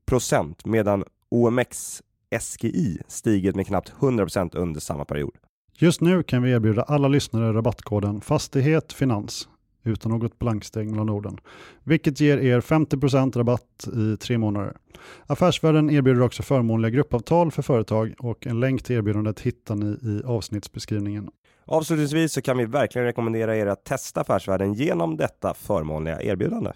procent 0.07 0.65
medan 0.65 1.05
OMX 1.31 2.03
SGI 2.41 2.99
stigit 3.09 3.57
med 3.57 3.67
knappt 3.67 3.93
100 4.03 4.25
procent 4.25 4.55
under 4.55 4.81
samma 4.81 5.05
period. 5.05 5.35
Just 5.79 6.01
nu 6.01 6.23
kan 6.23 6.43
vi 6.43 6.51
erbjuda 6.51 6.83
alla 6.83 7.09
lyssnare 7.09 7.53
rabattkoden 7.53 8.21
Fastighet 8.21 8.93
Finans 8.93 9.49
utan 9.85 10.13
något 10.13 10.39
blanksteg 10.39 10.91
mellan 10.91 11.09
orden, 11.09 11.39
vilket 11.85 12.21
ger 12.21 12.39
er 12.39 12.61
50% 12.61 13.39
rabatt 13.39 13.89
i 13.95 14.17
tre 14.17 14.39
månader. 14.39 14.77
Affärsvärlden 15.27 15.91
erbjuder 15.91 16.23
också 16.23 16.43
förmånliga 16.43 16.91
gruppavtal 16.91 17.51
för 17.51 17.63
företag 17.63 18.15
och 18.19 18.47
en 18.47 18.61
länk 18.61 18.83
till 18.83 18.97
erbjudandet 18.97 19.41
hittar 19.41 19.75
ni 19.75 19.87
i 19.87 20.23
avsnittsbeskrivningen. 20.27 21.31
Avslutningsvis 21.65 22.33
så 22.33 22.43
kan 22.43 22.59
vi 22.59 22.65
verkligen 22.65 23.07
rekommendera 23.07 23.57
er 23.57 23.67
att 23.67 23.85
testa 23.85 24.21
Affärsvärlden 24.21 24.75
genom 24.75 25.17
detta 25.17 25.55
förmånliga 25.55 26.23
erbjudande. 26.23 26.73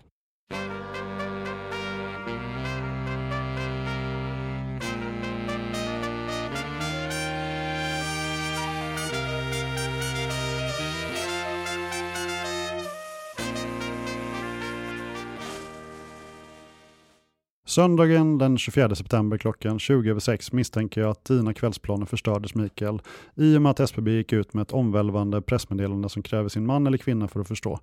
Söndagen 17.72 18.38
den 18.38 18.58
24 18.58 18.94
september 18.94 19.38
klockan 19.38 19.78
20 19.78 20.10
över 20.10 20.20
6 20.20 20.52
misstänker 20.52 21.00
jag 21.00 21.10
att 21.10 21.24
dina 21.24 21.54
kvällsplaner 21.54 22.06
förstördes 22.06 22.54
Mikael, 22.54 23.02
i 23.34 23.56
och 23.56 23.62
med 23.62 23.70
att 23.70 23.80
SBB 23.80 24.10
gick 24.10 24.32
ut 24.32 24.54
med 24.54 24.62
ett 24.62 24.72
omvälvande 24.72 25.42
pressmeddelande 25.42 26.08
som 26.08 26.22
kräver 26.22 26.48
sin 26.48 26.66
man 26.66 26.86
eller 26.86 26.98
kvinna 26.98 27.28
för 27.28 27.40
att 27.40 27.48
förstå. 27.48 27.78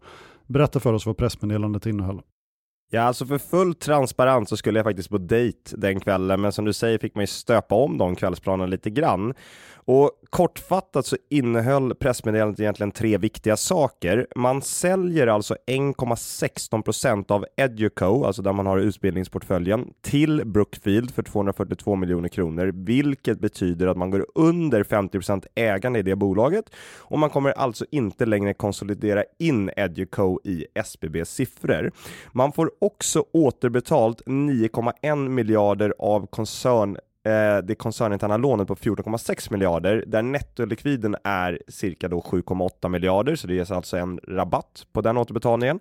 Berätta 0.48 0.80
för 0.80 0.94
oss 0.94 1.06
vad 1.06 1.18
pressmeddelandet 1.18 1.86
innehöll. 1.86 2.22
Ja, 2.92 3.02
alltså 3.02 3.26
för 3.26 3.38
full 3.38 3.74
transparens 3.74 4.50
så 4.50 4.58
skulle 4.58 4.80
jag 4.80 4.86
faktiskt 4.86 5.10
på 5.10 5.18
dejt 5.18 5.78
den 5.78 6.00
kvällen, 6.00 6.42
men 6.42 6.52
som 6.52 6.66
du 6.66 6.74
säger 6.74 6.98
fick 6.98 7.16
man 7.16 7.24
ju 7.24 7.28
stöpa 7.28 7.76
om 7.76 7.98
de 7.98 8.16
kvällsplanerna 8.16 8.66
lite 8.66 8.90
grann. 8.90 9.34
Och 9.92 10.12
kortfattat 10.30 11.06
så 11.06 11.18
innehöll 11.30 11.96
pressmeddelandet 11.96 12.60
egentligen 12.60 12.92
tre 12.92 13.18
viktiga 13.18 13.58
saker. 13.58 14.28
Man 14.36 14.62
säljer 14.62 15.28
alltså 15.28 15.56
1,16 15.68 16.82
procent 16.82 17.32
av 17.32 17.46
Educo, 17.58 18.24
alltså 18.24 18.42
där 18.42 18.54
man 18.54 18.66
har 18.66 18.78
utbildningsportföljen, 18.78 19.94
till 20.02 20.42
Brookfield 20.46 21.12
för 21.12 21.24
242 21.24 21.96
miljoner 21.96 22.30
kronor, 22.30 22.72
vilket 22.76 23.40
betyder 23.40 23.88
att 23.88 23.98
man 23.98 24.10
går 24.10 24.26
under 24.36 24.84
50 24.84 25.12
procent 25.12 25.46
ägande 25.56 26.00
i 26.00 26.02
det 26.02 26.16
bolaget 26.16 26.66
och 26.98 27.20
man 27.20 27.30
kommer 27.30 27.52
alltså 27.52 27.86
inte 27.92 28.26
längre 28.26 28.54
konsolidera 28.54 29.24
in 29.40 29.72
Educo 29.76 30.40
i 30.44 30.66
SBBs 30.76 31.30
siffror. 31.30 31.92
Man 32.32 32.52
får 32.52 32.72
också 32.82 33.26
återbetalt 33.34 34.22
9,1 34.26 35.30
miljarder 35.30 35.94
av 36.00 36.28
koncern 36.28 36.98
Eh, 37.26 37.58
det 37.64 37.76
koncerninterna 37.76 38.38
lånet 38.38 38.68
på 38.68 38.76
14,6 38.76 39.52
miljarder 39.52 40.04
där 40.08 40.22
nettolikviden 40.22 41.16
är 41.24 41.60
cirka 41.68 42.08
då 42.08 42.20
7,8 42.22 42.90
miljarder 42.90 43.36
så 43.36 43.48
det 43.48 43.54
ges 43.54 43.72
alltså 43.72 43.98
en 43.98 44.20
rabatt 44.28 44.86
på 44.94 45.02
den 45.02 45.18
återbetalningen. 45.18 45.80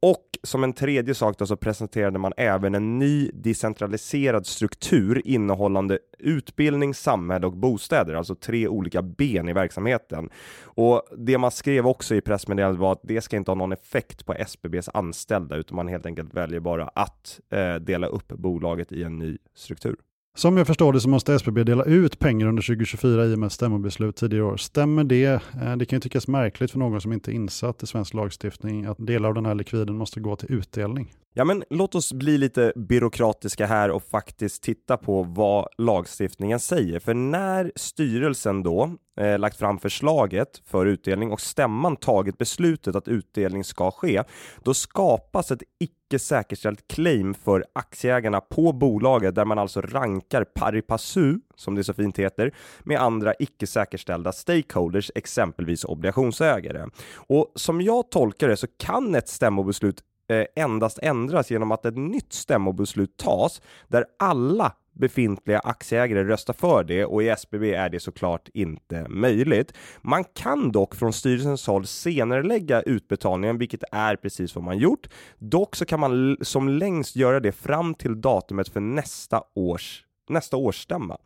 Och 0.00 0.38
som 0.42 0.64
en 0.64 0.72
tredje 0.72 1.14
sak 1.14 1.38
då 1.38 1.46
så 1.46 1.56
presenterade 1.56 2.18
man 2.18 2.32
även 2.36 2.74
en 2.74 2.98
ny 2.98 3.30
decentraliserad 3.34 4.46
struktur 4.46 5.22
innehållande 5.24 5.98
utbildning, 6.18 6.94
samhälle 6.94 7.46
och 7.46 7.56
bostäder, 7.56 8.14
alltså 8.14 8.34
tre 8.34 8.68
olika 8.68 9.02
ben 9.02 9.48
i 9.48 9.52
verksamheten. 9.52 10.30
Och 10.64 11.02
det 11.16 11.38
man 11.38 11.50
skrev 11.50 11.86
också 11.86 12.14
i 12.14 12.20
pressmeddelandet 12.20 12.80
var 12.80 12.92
att 12.92 13.00
det 13.02 13.20
ska 13.20 13.36
inte 13.36 13.50
ha 13.50 13.56
någon 13.56 13.72
effekt 13.72 14.26
på 14.26 14.34
SBBs 14.34 14.88
anställda, 14.94 15.56
utan 15.56 15.76
man 15.76 15.88
helt 15.88 16.06
enkelt 16.06 16.34
väljer 16.34 16.60
bara 16.60 16.88
att 16.88 17.40
eh, 17.50 17.74
dela 17.74 18.06
upp 18.06 18.28
bolaget 18.28 18.92
i 18.92 19.02
en 19.02 19.18
ny 19.18 19.38
struktur. 19.54 19.96
Som 20.36 20.56
jag 20.56 20.66
förstår 20.66 20.92
det 20.92 21.00
så 21.00 21.08
måste 21.08 21.34
SBB 21.34 21.64
dela 21.64 21.84
ut 21.84 22.18
pengar 22.18 22.46
under 22.46 22.62
2024 22.62 23.26
i 23.26 23.34
och 23.34 23.38
med 23.38 23.52
stämmobeslut 23.52 24.16
tidigare 24.16 24.44
år. 24.44 24.56
Stämmer 24.56 25.04
det? 25.04 25.24
Eh, 25.24 25.76
det 25.76 25.86
kan 25.86 25.96
ju 25.96 26.00
tyckas 26.00 26.28
märkligt 26.28 26.70
för 26.70 26.78
någon 26.78 27.00
som 27.00 27.12
inte 27.12 27.30
är 27.30 27.34
insatt 27.34 27.82
i 27.82 27.86
svensk 27.86 28.14
lagstiftning 28.14 28.84
att 28.84 28.96
delar 29.06 29.28
av 29.28 29.34
den 29.34 29.46
här 29.46 29.54
likviden 29.54 29.96
måste 29.96 30.20
gå 30.20 30.36
till 30.36 30.52
utdelning. 30.52 31.12
Ja, 31.36 31.44
men 31.44 31.64
låt 31.70 31.94
oss 31.94 32.12
bli 32.12 32.38
lite 32.38 32.72
byråkratiska 32.76 33.66
här 33.66 33.90
och 33.90 34.02
faktiskt 34.02 34.62
titta 34.62 34.96
på 34.96 35.22
vad 35.22 35.68
lagstiftningen 35.78 36.60
säger. 36.60 37.00
För 37.00 37.14
när 37.14 37.72
styrelsen 37.76 38.62
då 38.62 38.90
eh, 39.20 39.38
lagt 39.38 39.56
fram 39.56 39.78
förslaget 39.78 40.62
för 40.66 40.86
utdelning 40.86 41.32
och 41.32 41.40
stämman 41.40 41.96
tagit 41.96 42.38
beslutet 42.38 42.96
att 42.96 43.08
utdelning 43.08 43.64
ska 43.64 43.90
ske, 43.90 44.22
då 44.62 44.74
skapas 44.74 45.50
ett 45.50 45.62
icke 45.80 46.18
säkerställt 46.18 46.88
claim 46.88 47.34
för 47.34 47.64
aktieägarna 47.72 48.40
på 48.40 48.72
bolaget 48.72 49.34
där 49.34 49.44
man 49.44 49.58
alltså 49.58 49.80
rankar 49.80 50.44
pari 50.44 50.82
passu, 50.82 51.38
som 51.56 51.74
det 51.74 51.84
så 51.84 51.94
fint 51.94 52.18
heter, 52.18 52.54
med 52.82 53.00
andra 53.00 53.34
icke 53.38 53.66
säkerställda 53.66 54.32
stakeholders, 54.32 55.10
exempelvis 55.14 55.84
obligationsägare. 55.84 56.86
Och 57.16 57.52
som 57.54 57.80
jag 57.80 58.10
tolkar 58.10 58.48
det 58.48 58.56
så 58.56 58.66
kan 58.78 59.14
ett 59.14 59.28
stämmobeslut 59.28 60.02
Eh, 60.28 60.44
endast 60.56 60.98
ändras 61.02 61.50
genom 61.50 61.72
att 61.72 61.86
ett 61.86 61.96
nytt 61.96 62.32
stämmobeslut 62.32 63.16
tas 63.16 63.62
där 63.88 64.04
alla 64.18 64.72
befintliga 64.94 65.58
aktieägare 65.58 66.24
röstar 66.24 66.54
för 66.54 66.84
det 66.84 67.04
och 67.04 67.22
i 67.22 67.28
SBB 67.28 67.74
är 67.74 67.88
det 67.88 68.00
såklart 68.00 68.48
inte 68.54 69.08
möjligt. 69.08 69.72
Man 70.02 70.24
kan 70.24 70.72
dock 70.72 70.94
från 70.94 71.12
styrelsens 71.12 71.66
håll 71.66 71.86
senare 71.86 72.42
lägga 72.42 72.82
utbetalningen, 72.82 73.58
vilket 73.58 73.84
är 73.92 74.16
precis 74.16 74.54
vad 74.54 74.64
man 74.64 74.78
gjort. 74.78 75.08
Dock 75.38 75.76
så 75.76 75.84
kan 75.84 76.00
man 76.00 76.36
som 76.40 76.68
längst 76.68 77.16
göra 77.16 77.40
det 77.40 77.52
fram 77.52 77.94
till 77.94 78.20
datumet 78.20 78.68
för 78.68 78.80
nästa 78.80 79.42
års 79.54 80.04
nästa 80.28 80.56
årsstämma. 80.56 81.18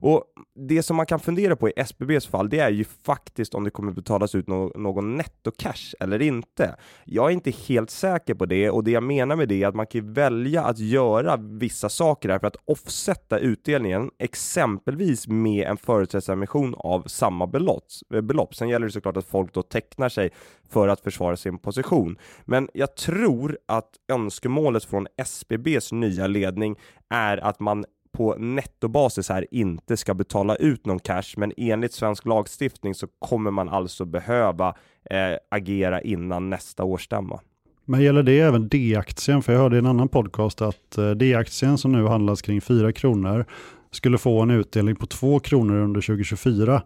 Och 0.00 0.24
det 0.54 0.82
som 0.82 0.96
man 0.96 1.06
kan 1.06 1.20
fundera 1.20 1.56
på 1.56 1.68
i 1.68 1.72
SBBs 1.76 2.26
fall, 2.26 2.48
det 2.48 2.58
är 2.58 2.70
ju 2.70 2.84
faktiskt 2.84 3.54
om 3.54 3.64
det 3.64 3.70
kommer 3.70 3.92
betalas 3.92 4.34
ut 4.34 4.46
no 4.46 4.72
någon 4.74 5.16
nettocash 5.16 5.94
eller 6.00 6.22
inte. 6.22 6.76
Jag 7.04 7.26
är 7.26 7.30
inte 7.30 7.50
helt 7.50 7.90
säker 7.90 8.34
på 8.34 8.46
det 8.46 8.70
och 8.70 8.84
det 8.84 8.90
jag 8.90 9.02
menar 9.02 9.36
med 9.36 9.48
det 9.48 9.62
är 9.62 9.68
att 9.68 9.74
man 9.74 9.86
kan 9.86 10.12
välja 10.12 10.64
att 10.64 10.78
göra 10.78 11.36
vissa 11.36 11.88
saker 11.88 12.28
här 12.28 12.38
för 12.38 12.46
att 12.46 12.56
offsätta 12.64 13.38
utdelningen, 13.38 14.10
exempelvis 14.18 15.28
med 15.28 15.66
en 15.66 15.76
företrädesemission 15.76 16.74
av 16.78 17.02
samma 17.02 17.46
belopp. 17.46 17.84
Eh, 18.14 18.20
belopp. 18.20 18.54
Sen 18.54 18.68
gäller 18.68 18.86
det 18.86 18.92
såklart 18.92 19.16
att 19.16 19.26
folk 19.26 19.54
då 19.54 19.62
tecknar 19.62 20.08
sig 20.08 20.30
för 20.68 20.88
att 20.88 21.00
försvara 21.00 21.36
sin 21.36 21.58
position. 21.58 22.18
Men 22.44 22.68
jag 22.74 22.96
tror 22.96 23.58
att 23.66 23.90
önskemålet 24.12 24.84
från 24.84 25.06
SBBs 25.16 25.92
nya 25.92 26.26
ledning 26.26 26.76
är 27.10 27.36
att 27.36 27.60
man 27.60 27.84
på 28.18 28.34
nettobasis 28.38 29.28
här 29.28 29.46
inte 29.50 29.96
ska 29.96 30.14
betala 30.14 30.56
ut 30.56 30.86
någon 30.86 30.98
cash, 30.98 31.34
men 31.36 31.52
enligt 31.56 31.92
svensk 31.92 32.26
lagstiftning 32.26 32.94
så 32.94 33.06
kommer 33.18 33.50
man 33.50 33.68
alltså 33.68 34.04
behöva 34.04 34.68
eh, 35.10 35.36
agera 35.50 36.00
innan 36.00 36.50
nästa 36.50 36.84
årsstämma. 36.84 37.40
Men 37.84 38.02
gäller 38.02 38.22
det 38.22 38.40
även 38.40 38.68
D-aktien? 38.68 39.42
För 39.42 39.52
jag 39.52 39.60
hörde 39.60 39.76
i 39.76 39.78
en 39.78 39.86
annan 39.86 40.08
podcast 40.08 40.62
att 40.62 40.98
eh, 40.98 41.10
D-aktien 41.10 41.78
som 41.78 41.92
nu 41.92 42.06
handlas 42.06 42.42
kring 42.42 42.60
4 42.60 42.92
kronor 42.92 43.44
skulle 43.90 44.18
få 44.18 44.42
en 44.42 44.50
utdelning 44.50 44.96
på 44.96 45.06
2 45.06 45.40
kronor 45.40 45.76
under 45.76 46.00
2024. 46.00 46.82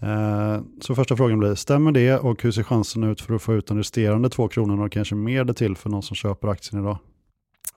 Eh, 0.00 0.60
så 0.80 0.94
första 0.94 1.16
frågan 1.16 1.38
blir, 1.38 1.54
stämmer 1.54 1.92
det 1.92 2.18
och 2.18 2.42
hur 2.42 2.50
ser 2.50 2.62
chansen 2.62 3.04
ut 3.04 3.20
för 3.20 3.34
att 3.34 3.42
få 3.42 3.54
ut 3.54 3.66
de 3.66 3.78
resterande 3.78 4.30
2 4.30 4.48
kronorna 4.48 4.84
och 4.84 4.92
kanske 4.92 5.14
mer 5.14 5.44
det 5.44 5.54
till 5.54 5.76
för 5.76 5.90
någon 5.90 6.02
som 6.02 6.16
köper 6.16 6.48
aktien 6.48 6.82
idag? 6.82 6.98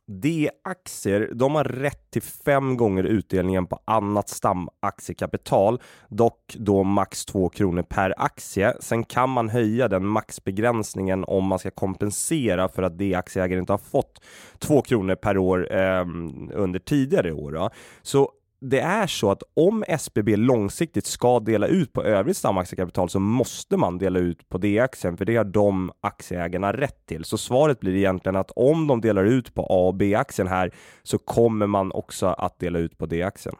D-aktier, 0.08 1.30
de 1.34 1.56
har 1.56 1.64
rätt 1.64 2.12
till 2.12 2.22
fem 2.22 2.78
gånger 2.78 3.04
utdelningen 3.04 3.68
på 3.68 3.80
annat 3.86 4.30
stamaktiekapital, 4.30 5.82
dock 6.10 6.56
då 6.60 6.84
max 6.84 7.26
2 7.26 7.50
kronor 7.50 7.82
per 7.82 8.14
aktie. 8.18 8.74
Sen 8.80 9.04
kan 9.04 9.30
man 9.30 9.50
höja 9.50 9.88
den 9.88 10.06
maxbegränsningen 10.06 11.24
om 11.24 11.46
man 11.46 11.60
ska 11.60 11.72
kompensera 11.72 12.70
för 12.70 12.84
att 12.84 12.98
D-aktieägare 12.98 13.60
inte 13.60 13.74
har 13.74 13.78
fått 13.78 14.22
2 14.60 14.82
kronor 14.82 15.16
per 15.16 15.38
år 15.38 15.74
eh, 15.74 16.06
under 16.54 16.80
tidigare 16.80 17.32
år. 17.32 17.52
Då. 17.52 17.70
Så 18.02 18.32
det 18.62 18.80
är 18.80 19.08
så 19.08 19.32
att 19.32 19.44
om 19.54 19.84
SBB 19.88 20.36
långsiktigt 20.36 21.06
ska 21.06 21.40
dela 21.40 21.68
ut 21.68 21.94
på 21.94 22.04
övrigt 22.04 22.38
stamaktiekapital 22.38 23.10
så 23.10 23.20
måste 23.20 23.78
man 23.78 23.98
dela 23.98 24.20
ut 24.20 24.50
på 24.50 24.58
D-aktien, 24.58 25.18
för 25.18 25.26
det 25.26 25.36
har 25.36 25.44
de 25.44 25.92
aktieägarna 26.02 26.74
rätt 26.74 27.06
till. 27.06 27.24
Så 27.24 27.38
svaret 27.38 27.80
blir 27.80 27.96
egentligen 27.96 28.36
att 28.36 28.52
om 28.56 28.88
de 28.88 29.02
delar 29.02 29.24
ut 29.24 29.54
på 29.54 29.62
A 29.62 29.88
och 29.88 29.96
B-aktien 29.96 30.48
här 30.48 30.72
så 31.04 31.18
kommer 31.18 31.68
man 31.68 31.92
också 31.92 32.26
att 32.26 32.60
dela 32.60 32.80
ut 32.80 32.98
på 32.98 33.06
D-aktien. 33.06 33.56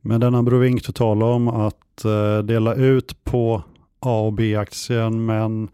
Men 0.00 0.20
denna 0.20 0.42
Brovink 0.42 0.94
talar 0.94 1.26
om 1.26 1.48
att 1.48 2.04
eh, 2.04 2.38
dela 2.38 2.74
ut 2.74 3.24
på 3.24 3.62
A 4.00 4.20
och 4.20 4.32
B-aktien 4.32 5.26
men 5.26 5.68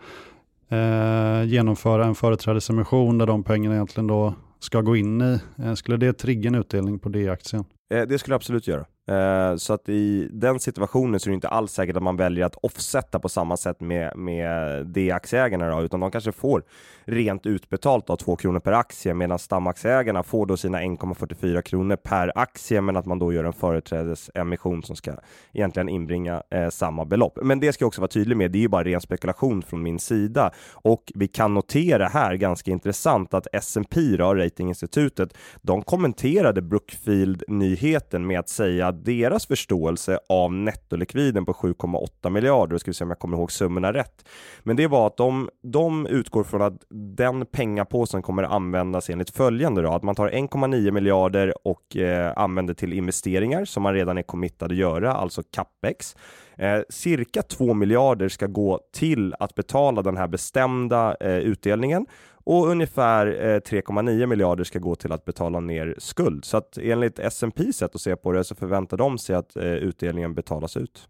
eh, 0.69 1.45
genomföra 1.45 2.05
en 2.05 2.15
företrädesemission 2.15 3.19
där 3.19 3.27
de 3.27 3.43
pengarna 3.43 3.75
egentligen 3.75 4.07
då 4.07 4.35
ska 4.59 4.81
gå 4.81 4.97
in 4.97 5.21
i. 5.21 5.39
Eh, 5.63 5.75
skulle 5.75 5.97
det 5.97 6.13
trigga 6.13 6.49
en 6.49 6.55
utdelning 6.55 6.99
på 6.99 7.09
D-aktien? 7.09 7.65
Eh, 7.91 8.03
det 8.07 8.19
skulle 8.19 8.33
jag 8.33 8.37
absolut 8.39 8.67
göra. 8.67 8.87
Eh, 9.11 9.57
så 9.57 9.73
att 9.73 9.89
i 9.89 10.29
den 10.33 10.61
situationen 10.61 11.21
så 11.21 11.29
är 11.29 11.31
det 11.31 11.35
inte 11.35 11.49
alls 11.49 11.73
säkert 11.73 11.97
att 11.97 12.03
man 12.03 12.17
väljer 12.17 12.47
att 12.47 12.57
offsätta 12.63 13.19
på 13.19 13.29
samma 13.29 13.57
sätt 13.57 13.81
med, 13.81 14.17
med 14.17 14.87
det 14.87 15.11
aktieägarna 15.11 15.71
då, 15.71 15.83
utan 15.83 16.01
de 16.01 16.11
kanske 16.11 16.33
får 16.33 16.63
rent 17.05 17.47
utbetalt 17.47 18.11
av 18.11 18.17
2 18.17 18.37
kronor 18.37 18.61
per 18.61 18.73
aktie, 18.73 19.15
medan 19.15 19.39
stamaktieägarna 19.39 20.23
får 20.23 20.47
då 20.47 20.57
sina 20.57 20.81
1,44 20.81 21.63
kronor 21.63 21.97
per 21.97 22.39
aktie, 22.39 22.81
men 22.81 22.97
att 22.97 23.07
man 23.07 23.19
då 23.19 23.33
gör 23.33 23.45
en 23.45 23.53
företrädesemission 23.53 24.83
som 24.83 24.97
ska 24.97 25.13
egentligen 25.53 25.89
inbringa 25.89 26.43
eh, 26.51 26.69
samma 26.69 27.05
belopp. 27.05 27.39
Men 27.43 27.61
det 27.61 27.73
ska 27.73 27.83
jag 27.83 27.89
också 27.89 28.01
vara 28.01 28.09
tydlig 28.09 28.37
med, 28.37 28.51
det 28.51 28.59
är 28.59 28.61
ju 28.61 28.69
bara 28.69 28.85
ren 28.85 29.01
spekulation 29.01 29.63
från 29.63 29.83
min 29.83 29.99
sida 29.99 30.51
och 30.73 31.13
vi 31.15 31.29
kan 31.29 31.55
notera 31.55 32.07
här 32.07 32.35
ganska 32.35 32.71
intressant 32.71 33.35
att 33.35 33.47
S&P 33.53 34.01
ratinginstitutet, 34.17 35.35
de 35.63 35.83
kommenterade 35.83 36.63
Brookfield-nyheten 36.63 38.27
med 38.27 38.41
att 38.41 38.49
säga 38.49 38.93
deras 39.05 39.47
förståelse 39.47 40.19
av 40.29 40.53
nettolikviden 40.53 41.47
på 41.47 41.53
7,8 41.53 42.31
miljarder, 42.31 42.79
ska 42.79 42.91
vi 42.91 42.95
se 42.95 43.05
om 43.05 43.11
jag 43.11 43.19
kommer 43.19 43.37
ihåg 43.37 43.53
summorna 43.53 43.93
rätt. 43.93 44.25
Men 44.63 44.77
det 44.77 44.87
var 44.87 45.07
att 45.07 45.17
de, 45.17 45.51
de 45.63 46.07
utgår 46.07 46.45
från 46.45 46.63
att 46.63 46.83
den 47.17 47.47
pengapåsen 47.47 48.23
kommer 48.23 48.43
användas 48.43 49.11
enligt 49.11 49.31
följande 49.31 49.83
då, 49.83 49.93
att 49.93 50.03
man 50.03 50.15
tar 50.15 50.29
1,9 50.29 50.91
miljarder 50.91 51.55
och 51.67 51.97
eh, 51.97 52.33
använder 52.37 52.75
till 52.75 52.93
investeringar 52.93 53.65
som 53.65 53.83
man 53.83 53.95
redan 53.95 54.19
är 54.19 54.23
committad 54.23 54.71
att 54.71 54.77
göra, 54.77 55.13
alltså 55.13 55.43
capex. 55.51 56.17
Eh, 56.57 56.81
cirka 56.89 57.43
2 57.43 57.75
miljarder 57.75 58.29
ska 58.29 58.47
gå 58.47 58.81
till 58.93 59.35
att 59.39 59.55
betala 59.55 60.03
den 60.03 60.17
här 60.17 60.29
bestämda 60.29 61.17
eh, 61.21 61.37
utdelningen 61.37 62.07
och 62.45 62.69
ungefär 62.69 63.27
3,9 63.27 64.21
eh, 64.21 64.27
miljarder 64.27 64.65
ska 64.65 64.79
gå 64.79 64.95
till 64.95 65.13
att 65.13 65.25
betala 65.25 65.61
ner 65.61 65.95
skuld. 65.99 66.45
Så 66.45 66.57
att 66.57 66.79
enligt 66.79 67.19
S&P 67.19 67.73
sätt 67.73 67.95
att 67.95 68.01
se 68.01 68.17
på 68.17 68.33
det 68.33 68.45
så 68.45 68.55
förväntar 68.55 68.97
de 68.97 69.19
sig 69.19 69.37
att 69.37 69.57
eh, 69.57 69.65
utdelningen 69.65 70.35
betalas 70.35 70.77
ut. 70.77 71.09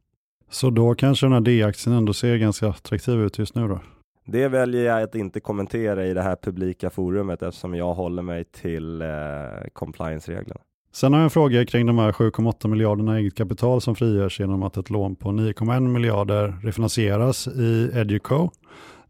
Så 0.50 0.70
då 0.70 0.94
kanske 0.94 1.26
den 1.26 1.32
här 1.32 1.40
D-aktien 1.40 1.96
ändå 1.96 2.12
ser 2.12 2.36
ganska 2.36 2.68
attraktiv 2.68 3.20
ut 3.20 3.38
just 3.38 3.54
nu 3.54 3.68
då? 3.68 3.80
Det 4.26 4.48
väljer 4.48 4.84
jag 4.84 5.02
att 5.02 5.14
inte 5.14 5.40
kommentera 5.40 6.06
i 6.06 6.14
det 6.14 6.22
här 6.22 6.36
publika 6.42 6.90
forumet 6.90 7.42
eftersom 7.42 7.74
jag 7.74 7.94
håller 7.94 8.22
mig 8.22 8.44
till 8.44 9.02
eh, 9.02 9.08
compliance-reglerna. 9.72 10.60
Sen 10.92 11.12
har 11.12 11.20
jag 11.20 11.24
en 11.24 11.30
fråga 11.30 11.66
kring 11.66 11.86
de 11.86 11.98
här 11.98 12.12
7,8 12.12 12.68
miljarderna 12.68 13.18
eget 13.18 13.34
kapital 13.34 13.80
som 13.80 13.94
frigörs 13.94 14.40
genom 14.40 14.62
att 14.62 14.76
ett 14.76 14.90
lån 14.90 15.16
på 15.16 15.28
9,1 15.28 15.80
miljarder 15.80 16.56
refinansieras 16.62 17.46
i 17.48 17.90
Educo. 17.94 18.50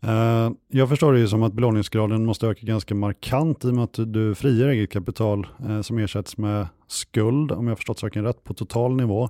Eh, 0.03 0.51
jag 0.69 0.89
förstår 0.89 1.13
det 1.13 1.19
ju 1.19 1.29
som 1.29 1.43
att 1.43 1.53
belåningsgraden 1.53 2.25
måste 2.25 2.47
öka 2.47 2.67
ganska 2.67 2.95
markant 2.95 3.65
i 3.65 3.69
och 3.69 3.75
med 3.75 3.85
att 3.85 4.13
du 4.13 4.35
frigör 4.35 4.69
eget 4.69 4.93
kapital 4.93 5.47
eh, 5.69 5.81
som 5.81 5.99
ersätts 5.99 6.37
med 6.37 6.67
skuld, 6.87 7.53
om 7.53 7.69
jag 7.69 7.79
förstått 7.79 7.99
saken 7.99 8.25
rätt, 8.25 8.45
på 8.45 8.55
total 8.55 8.97
nivå. 8.97 9.29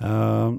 Eh, 0.00 0.54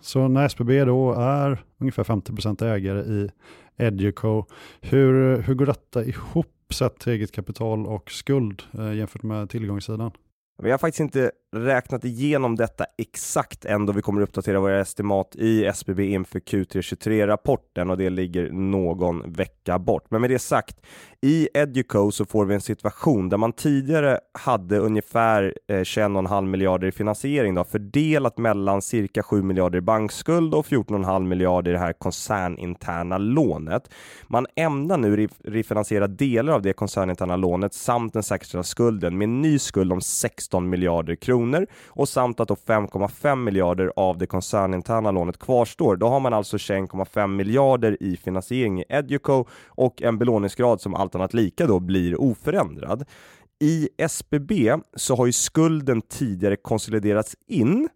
så 0.00 0.28
när 0.28 0.44
SBB 0.44 0.84
då 0.84 1.12
är 1.12 1.62
ungefär 1.78 2.04
50% 2.04 2.64
ägare 2.64 3.00
i 3.00 3.30
Educo, 3.76 4.44
hur, 4.80 5.42
hur 5.42 5.54
går 5.54 5.66
detta 5.66 6.04
ihop 6.04 6.46
sett 6.74 6.98
till 6.98 7.12
eget 7.12 7.32
kapital 7.32 7.86
och 7.86 8.10
skuld 8.10 8.62
jämfört 8.94 9.22
med 9.22 9.50
tillgångssidan? 9.50 10.10
Vi 10.62 10.70
har 10.70 10.78
faktiskt 10.78 11.00
inte 11.00 11.30
räknat 11.56 12.04
igenom 12.04 12.56
detta 12.56 12.84
exakt 12.98 13.64
än 13.64 13.86
då 13.86 13.92
vi 13.92 14.02
kommer 14.02 14.22
uppdatera 14.22 14.60
våra 14.60 14.80
estimat 14.80 15.36
i 15.36 15.64
SBB 15.64 16.12
inför 16.12 16.40
Q323-rapporten 16.40 17.90
och 17.90 17.98
det 17.98 18.10
ligger 18.10 18.50
någon 18.52 19.32
vecka 19.32 19.78
bort. 19.78 20.10
Men 20.10 20.20
med 20.20 20.30
det 20.30 20.38
sagt, 20.38 20.76
i 21.22 21.48
Educo 21.54 22.10
så 22.10 22.24
får 22.24 22.44
vi 22.44 22.54
en 22.54 22.60
situation 22.60 23.28
där 23.28 23.36
man 23.36 23.52
tidigare 23.52 24.18
hade 24.32 24.78
ungefär 24.78 25.54
eh, 25.68 25.74
21,5 25.74 26.46
miljarder 26.46 26.88
i 26.88 26.92
finansiering 26.92 27.54
då, 27.54 27.64
fördelat 27.64 28.38
mellan 28.38 28.82
cirka 28.82 29.22
7 29.22 29.42
miljarder 29.42 29.78
i 29.78 29.82
bankskuld 29.82 30.54
och 30.54 30.66
14,5 30.66 31.26
miljarder 31.26 31.70
i 31.70 31.74
det 31.74 31.80
här 31.80 31.92
koncerninterna 31.92 33.18
lånet. 33.18 33.90
Man 34.26 34.46
ämnar 34.56 34.98
nu 34.98 35.28
refinansiera 35.44 36.06
delar 36.06 36.52
av 36.52 36.62
det 36.62 36.72
koncerninterna 36.72 37.36
lånet 37.36 37.74
samt 37.74 38.12
den 38.12 38.22
säkerställda 38.22 38.62
skulden 38.62 39.18
med 39.18 39.24
en 39.24 39.40
ny 39.40 39.58
skuld 39.58 39.92
om 39.92 40.00
16 40.00 40.68
miljarder 40.68 41.14
kronor 41.14 41.37
och 41.86 42.08
samt 42.08 42.40
att 42.40 42.48
då 42.48 42.54
5,5 42.54 43.36
miljarder 43.36 43.92
av 43.96 44.18
det 44.18 44.26
koncerninterna 44.26 45.10
lånet 45.10 45.38
kvarstår. 45.38 45.96
Då 45.96 46.08
har 46.08 46.20
man 46.20 46.34
alltså 46.34 46.56
21,5 46.56 47.26
miljarder 47.26 48.02
i 48.02 48.16
finansiering 48.16 48.80
i 48.80 48.84
Educo 48.88 49.44
och 49.66 50.02
en 50.02 50.18
belåningsgrad 50.18 50.80
som 50.80 50.94
allt 50.94 51.14
annat 51.14 51.34
lika 51.34 51.66
då 51.66 51.80
blir 51.80 52.20
oförändrad. 52.20 53.04
I 53.60 53.88
SBB 53.98 54.76
så 54.96 55.16
har 55.16 55.26
ju 55.26 55.32
skulden 55.32 56.02
tidigare 56.02 56.56
konsoliderats 56.56 57.36
in 57.46 57.88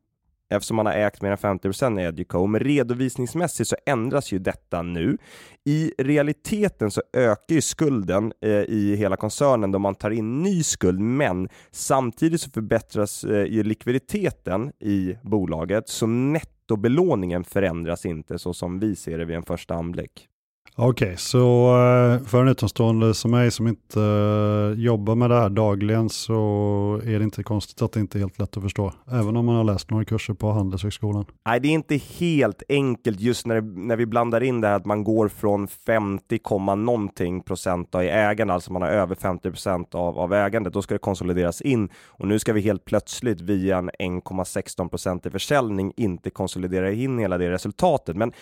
eftersom 0.57 0.77
man 0.77 0.87
har 0.87 0.93
ägt 0.93 1.23
mer 1.23 1.31
än 1.31 1.39
50 1.39 2.01
i 2.01 2.05
Educo. 2.05 2.47
Men 2.47 2.61
redovisningsmässigt 2.61 3.69
så 3.69 3.77
ändras 3.87 4.33
ju 4.33 4.39
detta 4.39 4.83
nu. 4.83 5.19
I 5.65 5.93
realiteten 5.99 6.91
så 6.91 7.03
ökar 7.13 7.55
ju 7.55 7.61
skulden 7.61 8.33
eh, 8.41 8.51
i 8.51 8.97
hela 8.97 9.17
koncernen 9.17 9.73
då 9.73 9.79
man 9.79 9.95
tar 9.95 10.11
in 10.11 10.43
ny 10.43 10.63
skuld, 10.63 11.01
men 11.01 11.49
samtidigt 11.71 12.41
så 12.41 12.51
förbättras 12.51 13.25
eh, 13.25 13.45
ju 13.45 13.63
likviditeten 13.63 14.73
i 14.81 15.17
bolaget, 15.23 15.89
så 15.89 16.07
nettobelåningen 16.07 17.45
förändras 17.45 18.07
inte 18.07 18.39
så 18.39 18.55
som 18.55 18.79
vi 18.79 18.97
ser 18.97 19.19
det 19.19 19.25
vid 19.25 19.37
en 19.37 19.43
första 19.43 19.75
anblick. 19.75 20.29
Okej, 20.77 21.07
okay, 21.07 21.17
så 21.17 21.67
eh, 21.67 22.27
för 22.27 22.43
en 22.43 22.49
utomstående 22.49 23.15
som 23.15 23.31
mig 23.31 23.51
som 23.51 23.69
inte 23.69 24.01
eh, 24.01 24.83
jobbar 24.85 25.15
med 25.15 25.31
det 25.31 25.37
här 25.37 25.49
dagligen 25.49 26.09
så 26.09 27.01
är 27.05 27.19
det 27.19 27.25
inte 27.25 27.43
konstigt 27.43 27.83
att 27.83 27.93
det 27.93 28.01
inte 28.01 28.19
är 28.19 28.21
helt 28.21 28.39
lätt 28.39 28.57
att 28.57 28.63
förstå. 28.63 28.93
Även 29.11 29.37
om 29.37 29.47
man 29.47 29.57
har 29.57 29.65
läst 29.65 29.91
några 29.91 30.05
kurser 30.05 30.35
på 30.35 30.51
Handelshögskolan. 30.51 31.25
Nej, 31.47 31.61
det 31.61 31.69
är 31.69 31.73
inte 31.73 31.97
helt 31.97 32.63
enkelt 32.69 33.21
just 33.21 33.47
när, 33.47 33.61
när 33.61 33.97
vi 33.97 34.07
blandar 34.07 34.43
in 34.43 34.61
det 34.61 34.69
här 34.69 34.75
att 34.75 34.85
man 34.85 35.05
går 35.05 35.29
från 35.29 35.69
50, 35.69 36.39
någonting 36.77 37.43
procent 37.43 37.95
i 37.95 37.99
ägande, 37.99 38.55
alltså 38.55 38.73
man 38.73 38.83
har 38.83 38.89
över 38.89 39.15
50 39.15 39.51
procent 39.51 39.95
av, 39.95 40.19
av 40.19 40.33
ägandet. 40.33 40.73
Då 40.73 40.83
ska 40.83 40.95
det 40.95 40.99
konsolideras 40.99 41.61
in 41.61 41.89
och 42.07 42.29
nu 42.29 42.39
ska 42.39 42.53
vi 42.53 42.61
helt 42.61 42.85
plötsligt 42.85 43.41
via 43.41 43.79
en 43.79 43.91
1,16 43.91 44.89
procent 44.89 45.27
i 45.27 45.31
försäljning 45.31 45.93
inte 45.97 46.31
konsolidera 46.31 46.93
in 46.93 47.19
hela 47.19 47.39
det 47.39 47.51
resultatet. 47.51 48.17
Men 48.17 48.33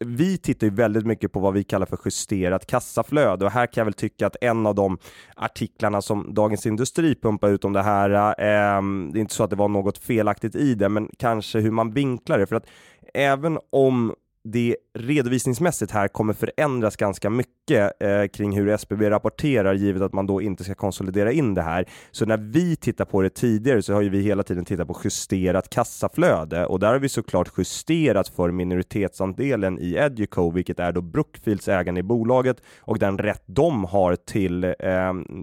vi 0.00 0.38
tittar 0.38 0.66
ju 0.66 0.74
väldigt 0.74 1.06
mycket 1.06 1.32
på 1.32 1.40
vad 1.40 1.54
vi 1.54 1.64
kallar 1.72 1.86
för 1.86 1.98
justerat 2.04 2.66
kassaflöde. 2.66 3.44
Och 3.44 3.50
här 3.50 3.66
kan 3.66 3.80
jag 3.80 3.84
väl 3.84 3.94
tycka 3.94 4.26
att 4.26 4.36
en 4.40 4.66
av 4.66 4.74
de 4.74 4.98
artiklarna 5.36 6.02
som 6.02 6.34
Dagens 6.34 6.66
Industri 6.66 7.14
pumpar 7.14 7.48
ut 7.48 7.64
om 7.64 7.72
det 7.72 7.82
här, 7.82 8.10
eh, 8.10 8.82
det 9.12 9.18
är 9.18 9.20
inte 9.20 9.34
så 9.34 9.44
att 9.44 9.50
det 9.50 9.56
var 9.56 9.68
något 9.68 9.98
felaktigt 9.98 10.54
i 10.54 10.74
det, 10.74 10.88
men 10.88 11.08
kanske 11.18 11.60
hur 11.60 11.70
man 11.70 11.92
vinklar 11.92 12.38
det, 12.38 12.46
för 12.46 12.56
att 12.56 12.66
även 13.14 13.58
om 13.70 14.14
det 14.44 14.76
redovisningsmässigt 14.98 15.92
här 15.92 16.08
kommer 16.08 16.32
förändras 16.32 16.96
ganska 16.96 17.30
mycket 17.30 18.02
eh, 18.02 18.26
kring 18.26 18.56
hur 18.56 18.68
SBB 18.68 19.10
rapporterar 19.10 19.74
givet 19.74 20.02
att 20.02 20.12
man 20.12 20.26
då 20.26 20.42
inte 20.42 20.64
ska 20.64 20.74
konsolidera 20.74 21.32
in 21.32 21.54
det 21.54 21.62
här. 21.62 21.88
Så 22.10 22.26
när 22.26 22.36
vi 22.36 22.76
tittar 22.76 23.04
på 23.04 23.22
det 23.22 23.30
tidigare 23.30 23.82
så 23.82 23.94
har 23.94 24.00
ju 24.00 24.08
vi 24.08 24.22
hela 24.22 24.42
tiden 24.42 24.64
tittat 24.64 24.88
på 24.88 25.00
justerat 25.04 25.70
kassaflöde 25.70 26.66
och 26.66 26.80
där 26.80 26.92
har 26.92 26.98
vi 26.98 27.08
såklart 27.08 27.52
justerat 27.58 28.28
för 28.28 28.50
minoritetsandelen 28.50 29.78
i 29.78 29.94
Educo, 29.94 30.50
vilket 30.50 30.78
är 30.78 30.92
då 30.92 31.00
Brookfields 31.00 31.68
ägande 31.68 32.00
i 32.00 32.02
bolaget 32.02 32.56
och 32.80 32.98
den 32.98 33.18
rätt 33.18 33.44
de 33.46 33.84
har 33.84 34.16
till 34.16 34.64
eh, 34.64 34.72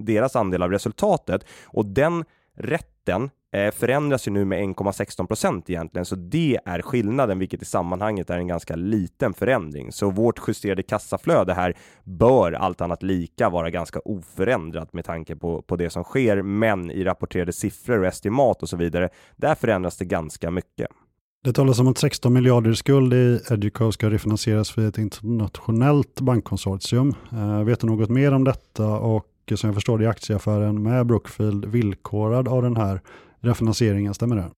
deras 0.03 0.35
andel 0.35 0.63
av 0.63 0.71
resultatet 0.71 1.45
och 1.65 1.85
den 1.85 2.25
rätten 2.57 3.29
Eh, 3.51 3.71
förändras 3.71 4.27
ju 4.27 4.31
nu 4.31 4.45
med 4.45 4.59
1,16 4.59 5.27
procent 5.27 5.69
egentligen, 5.69 6.05
så 6.05 6.15
det 6.15 6.59
är 6.65 6.81
skillnaden, 6.81 7.39
vilket 7.39 7.61
i 7.61 7.65
sammanhanget 7.65 8.29
är 8.29 8.37
en 8.37 8.47
ganska 8.47 8.75
liten 8.75 9.33
förändring. 9.33 9.91
Så 9.91 10.09
vårt 10.09 10.47
justerade 10.47 10.83
kassaflöde 10.83 11.53
här 11.53 11.77
bör 12.03 12.51
allt 12.51 12.81
annat 12.81 13.03
lika 13.03 13.49
vara 13.49 13.69
ganska 13.69 13.99
oförändrat 13.99 14.93
med 14.93 15.05
tanke 15.05 15.35
på, 15.35 15.61
på 15.61 15.75
det 15.75 15.89
som 15.89 16.03
sker, 16.03 16.41
men 16.41 16.91
i 16.91 17.03
rapporterade 17.03 17.53
siffror 17.53 17.99
och 17.99 18.05
estimat 18.05 18.63
och 18.63 18.69
så 18.69 18.77
vidare, 18.77 19.09
där 19.35 19.55
förändras 19.55 19.97
det 19.97 20.05
ganska 20.05 20.51
mycket. 20.51 20.87
Det 21.43 21.53
talas 21.53 21.79
om 21.79 21.87
att 21.87 21.97
16 21.97 22.33
miljarder 22.33 22.71
i 22.71 22.75
skuld 22.75 23.13
i 23.13 23.39
Educo 23.49 23.91
ska 23.91 24.09
refinansieras 24.09 24.77
via 24.77 24.87
ett 24.87 24.97
internationellt 24.97 26.21
bankkonsortium. 26.21 27.13
Eh, 27.31 27.63
vet 27.63 27.79
du 27.79 27.87
något 27.87 28.09
mer 28.09 28.33
om 28.33 28.43
detta 28.43 28.87
och 28.87 29.25
som 29.55 29.67
jag 29.67 29.75
förstår 29.75 29.97
det 29.97 30.03
i 30.03 30.07
aktieaffären 30.07 30.83
med 30.83 31.05
Brookfield 31.05 31.65
villkorad 31.65 32.47
av 32.47 32.61
den 32.61 32.77
här 32.77 33.01
refinansieringen, 33.41 34.13
stämmer 34.13 34.35
det? 34.35 34.51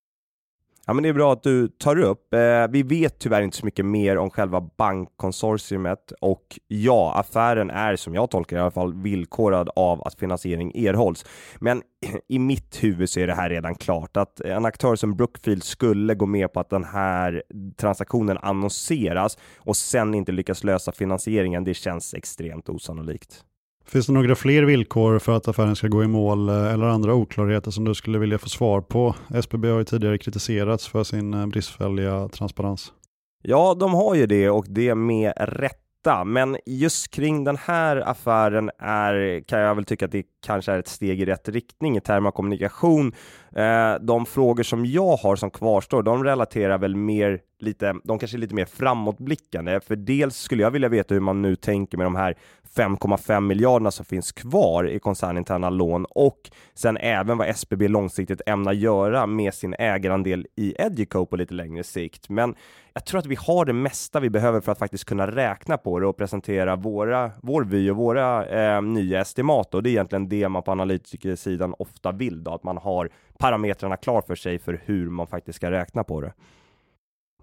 Ja, 0.85 0.93
men 0.93 1.03
det 1.03 1.09
är 1.09 1.13
bra 1.13 1.33
att 1.33 1.43
du 1.43 1.67
tar 1.67 1.99
upp. 1.99 2.33
Eh, 2.33 2.67
vi 2.69 2.83
vet 2.83 3.19
tyvärr 3.19 3.41
inte 3.41 3.57
så 3.57 3.65
mycket 3.65 3.85
mer 3.85 4.17
om 4.17 4.29
själva 4.29 4.61
bankkonsortiumet 4.77 6.11
och 6.21 6.59
ja, 6.67 7.13
affären 7.15 7.69
är 7.69 7.95
som 7.95 8.15
jag 8.15 8.29
tolkar 8.29 8.57
i 8.57 8.59
alla 8.59 8.71
fall 8.71 8.93
villkorad 8.93 9.69
av 9.75 10.07
att 10.07 10.19
finansiering 10.19 10.71
erhålls. 10.85 11.25
Men 11.59 11.81
i 12.27 12.39
mitt 12.39 12.83
huvud 12.83 13.09
så 13.09 13.19
är 13.19 13.27
det 13.27 13.33
här 13.33 13.49
redan 13.49 13.75
klart 13.75 14.17
att 14.17 14.41
en 14.41 14.65
aktör 14.65 14.95
som 14.95 15.15
Brookfield 15.15 15.63
skulle 15.63 16.15
gå 16.15 16.25
med 16.25 16.53
på 16.53 16.59
att 16.59 16.69
den 16.69 16.83
här 16.83 17.43
transaktionen 17.77 18.37
annonseras 18.37 19.37
och 19.57 19.77
sen 19.77 20.13
inte 20.13 20.31
lyckas 20.31 20.63
lösa 20.63 20.91
finansieringen. 20.91 21.63
Det 21.63 21.73
känns 21.73 22.13
extremt 22.13 22.69
osannolikt. 22.69 23.45
Finns 23.85 24.07
det 24.07 24.13
några 24.13 24.35
fler 24.35 24.63
villkor 24.63 25.19
för 25.19 25.37
att 25.37 25.47
affären 25.47 25.75
ska 25.75 25.87
gå 25.87 26.03
i 26.03 26.07
mål 26.07 26.49
eh, 26.49 26.73
eller 26.73 26.85
andra 26.85 27.13
oklarheter 27.13 27.71
som 27.71 27.85
du 27.85 27.95
skulle 27.95 28.19
vilja 28.19 28.37
få 28.37 28.49
svar 28.49 28.81
på? 28.81 29.15
SBB 29.35 29.69
har 29.69 29.77
ju 29.77 29.83
tidigare 29.83 30.17
kritiserats 30.17 30.87
för 30.87 31.03
sin 31.03 31.33
eh, 31.33 31.47
bristfälliga 31.47 32.27
transparens. 32.27 32.93
Ja, 33.41 33.75
de 33.79 33.93
har 33.93 34.15
ju 34.15 34.25
det 34.25 34.49
och 34.49 34.65
det 34.69 34.95
med 34.95 35.33
rätta. 35.37 36.23
Men 36.25 36.57
just 36.65 37.11
kring 37.11 37.43
den 37.43 37.57
här 37.57 37.97
affären 37.97 38.71
är, 38.79 39.43
kan 39.47 39.59
jag 39.59 39.75
väl 39.75 39.85
tycka 39.85 40.05
att 40.05 40.11
det 40.11 40.23
kanske 40.45 40.71
är 40.71 40.79
ett 40.79 40.87
steg 40.87 41.21
i 41.21 41.25
rätt 41.25 41.49
riktning 41.49 41.97
i 41.97 42.01
termer 42.01 42.27
av 42.27 42.31
kommunikation. 42.31 43.13
Eh, 43.55 43.95
de 44.01 44.25
frågor 44.25 44.63
som 44.63 44.85
jag 44.85 45.15
har 45.15 45.35
som 45.35 45.51
kvarstår, 45.51 46.03
de 46.03 46.23
relaterar 46.23 46.77
väl 46.77 46.95
mer 46.95 47.39
lite, 47.59 47.95
de 48.03 48.19
kanske 48.19 48.37
är 48.37 48.39
lite 48.39 48.55
mer 48.55 48.65
framåtblickande. 48.65 49.79
För 49.79 49.95
dels 49.95 50.35
skulle 50.35 50.63
jag 50.63 50.71
vilja 50.71 50.89
veta 50.89 51.13
hur 51.13 51.21
man 51.21 51.41
nu 51.41 51.55
tänker 51.55 51.97
med 51.97 52.05
de 52.05 52.15
här 52.15 52.35
5,5 52.75 53.39
miljarderna 53.39 53.91
som 53.91 54.05
finns 54.05 54.31
kvar 54.31 54.89
i 54.89 54.99
koncerninterna 54.99 55.69
lån 55.69 56.05
och 56.05 56.39
sen 56.73 56.97
även 56.97 57.37
vad 57.37 57.47
SBB 57.47 57.87
långsiktigt 57.87 58.41
ämnar 58.45 58.73
göra 58.73 59.25
med 59.27 59.53
sin 59.53 59.75
ägarandel 59.79 60.47
i 60.55 60.75
Educo 60.81 61.25
på 61.25 61.35
lite 61.35 61.53
längre 61.53 61.83
sikt. 61.83 62.29
Men 62.29 62.55
jag 62.93 63.05
tror 63.05 63.19
att 63.19 63.25
vi 63.25 63.35
har 63.35 63.65
det 63.65 63.73
mesta 63.73 64.19
vi 64.19 64.29
behöver 64.29 64.61
för 64.61 64.71
att 64.71 64.79
faktiskt 64.79 65.05
kunna 65.05 65.27
räkna 65.27 65.77
på 65.77 65.99
det 65.99 66.07
och 66.07 66.17
presentera 66.17 66.75
våra, 66.75 67.31
vår 67.41 67.63
vy 67.63 67.89
och 67.89 67.97
våra 67.97 68.45
eh, 68.45 68.81
nya 68.81 69.21
estimat. 69.21 69.73
Och 69.73 69.83
det 69.83 69.89
är 69.89 69.91
egentligen 69.91 70.29
det 70.29 70.49
man 70.49 70.63
på 70.63 70.71
analytikersidan 70.71 71.75
ofta 71.79 72.11
vill, 72.11 72.43
då, 72.43 72.53
att 72.53 72.63
man 72.63 72.77
har 72.77 73.09
parametrarna 73.41 73.97
klar 73.97 74.21
för 74.21 74.35
sig 74.35 74.59
för 74.59 74.81
hur 74.85 75.09
man 75.09 75.27
faktiskt 75.27 75.55
ska 75.55 75.71
räkna 75.71 76.03
på 76.03 76.21
det. 76.21 76.33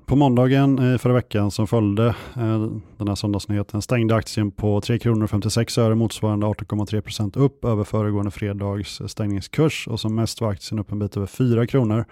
På 0.09 0.17
måndagen 0.17 0.95
i 0.95 0.99
förra 0.99 1.13
veckan 1.13 1.51
som 1.51 1.67
följde 1.67 2.07
eh, 2.37 2.67
den 2.97 3.09
här 3.09 3.15
söndagsnyheten 3.15 3.83
stängde 3.83 4.15
aktien 4.15 4.51
på 4.51 4.81
3 4.81 4.99
kronor 4.99 5.27
56 5.27 5.79
öre 5.79 5.95
motsvarande 5.95 6.47
18,3 6.47 7.01
procent 7.01 7.37
upp 7.37 7.65
över 7.65 7.85
föregående 7.85 8.31
fredags 8.31 9.01
eh, 9.01 9.07
stängningskurs 9.07 9.89
och 9.89 10.01
som 10.01 10.15
mest 10.15 10.41
var 10.41 10.51
aktien 10.51 10.79
upp 10.79 10.93
en 10.93 10.99
bit 10.99 11.17
över 11.17 11.27
4 11.27 11.67
kronor. 11.67 12.05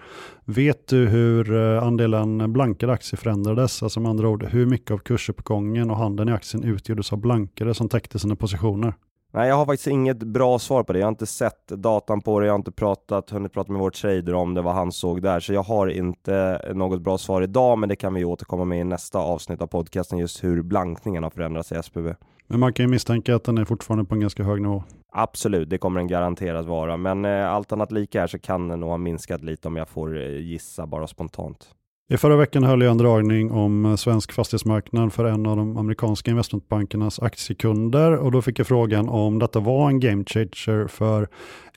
Vet 0.45 0.87
du 0.87 1.07
hur 1.07 1.55
andelen 1.77 2.53
blankade 2.53 2.93
aktier 2.93 3.17
förändrades? 3.17 3.83
Alltså 3.83 3.99
med 3.99 4.09
andra 4.09 4.29
ord 4.29 4.43
hur 4.43 4.65
mycket 4.65 4.91
av 4.91 4.97
kursuppgången 4.97 5.91
och 5.91 5.97
handeln 5.97 6.29
i 6.29 6.31
aktien 6.31 6.63
utgjordes 6.63 7.13
av 7.13 7.19
blankare 7.19 7.73
som 7.73 7.89
täckte 7.89 8.19
sina 8.19 8.35
positioner? 8.35 8.93
Nej, 9.33 9.49
jag 9.49 9.55
har 9.55 9.65
faktiskt 9.65 9.87
inget 9.87 10.17
bra 10.17 10.59
svar 10.59 10.83
på 10.83 10.93
det. 10.93 10.99
Jag 10.99 11.05
har 11.05 11.11
inte 11.11 11.25
sett 11.25 11.67
datan 11.67 12.21
på 12.21 12.39
det, 12.39 12.45
jag 12.45 12.53
har 12.53 12.59
inte 12.59 12.71
pratat, 12.71 13.29
hunnit 13.29 13.53
prata 13.53 13.71
med 13.71 13.81
vår 13.81 13.89
trader 13.89 14.33
om 14.33 14.53
det, 14.53 14.61
vad 14.61 14.73
han 14.73 14.91
såg 14.91 15.21
där. 15.21 15.39
Så 15.39 15.53
jag 15.53 15.63
har 15.63 15.87
inte 15.87 16.61
något 16.73 17.01
bra 17.01 17.17
svar 17.17 17.41
idag, 17.41 17.77
men 17.77 17.89
det 17.89 17.95
kan 17.95 18.13
vi 18.13 18.25
återkomma 18.25 18.65
med 18.65 18.79
i 18.79 18.83
nästa 18.83 19.19
avsnitt 19.19 19.61
av 19.61 19.67
podcasten, 19.67 20.17
just 20.17 20.43
hur 20.43 20.61
blankningen 20.61 21.23
har 21.23 21.29
förändrats 21.29 21.71
i 21.71 21.83
SPB. 21.83 22.13
Men 22.47 22.59
man 22.59 22.73
kan 22.73 22.83
ju 22.83 22.89
misstänka 22.89 23.35
att 23.35 23.43
den 23.43 23.57
är 23.57 23.65
fortfarande 23.65 24.05
på 24.05 24.15
en 24.15 24.21
ganska 24.21 24.43
hög 24.43 24.61
nivå. 24.61 24.83
Absolut, 25.11 25.69
det 25.69 25.77
kommer 25.77 25.99
den 25.99 26.07
garanterat 26.07 26.65
vara. 26.65 26.97
Men 26.97 27.25
eh, 27.25 27.49
allt 27.49 27.71
annat 27.71 27.91
lika 27.91 28.19
här 28.19 28.27
så 28.27 28.39
kan 28.39 28.67
den 28.67 28.79
nog 28.79 28.89
ha 28.89 28.97
minskat 28.97 29.43
lite 29.43 29.67
om 29.67 29.75
jag 29.75 29.89
får 29.89 30.21
eh, 30.21 30.29
gissa 30.29 30.87
bara 30.87 31.07
spontant. 31.07 31.69
I 32.09 32.17
förra 32.17 32.35
veckan 32.35 32.63
höll 32.63 32.81
jag 32.81 32.91
en 32.91 32.97
dragning 32.97 33.51
om 33.51 33.85
eh, 33.85 33.95
svensk 33.95 34.31
fastighetsmarknad 34.31 35.13
för 35.13 35.25
en 35.25 35.45
av 35.45 35.57
de 35.57 35.77
amerikanska 35.77 36.31
investmentbankernas 36.31 37.19
aktiekunder 37.19 38.17
och 38.17 38.31
då 38.31 38.41
fick 38.41 38.59
jag 38.59 38.67
frågan 38.67 39.09
om 39.09 39.39
detta 39.39 39.59
var 39.59 39.89
en 39.89 39.99
game 39.99 40.23
changer 40.27 40.87
för 40.87 41.27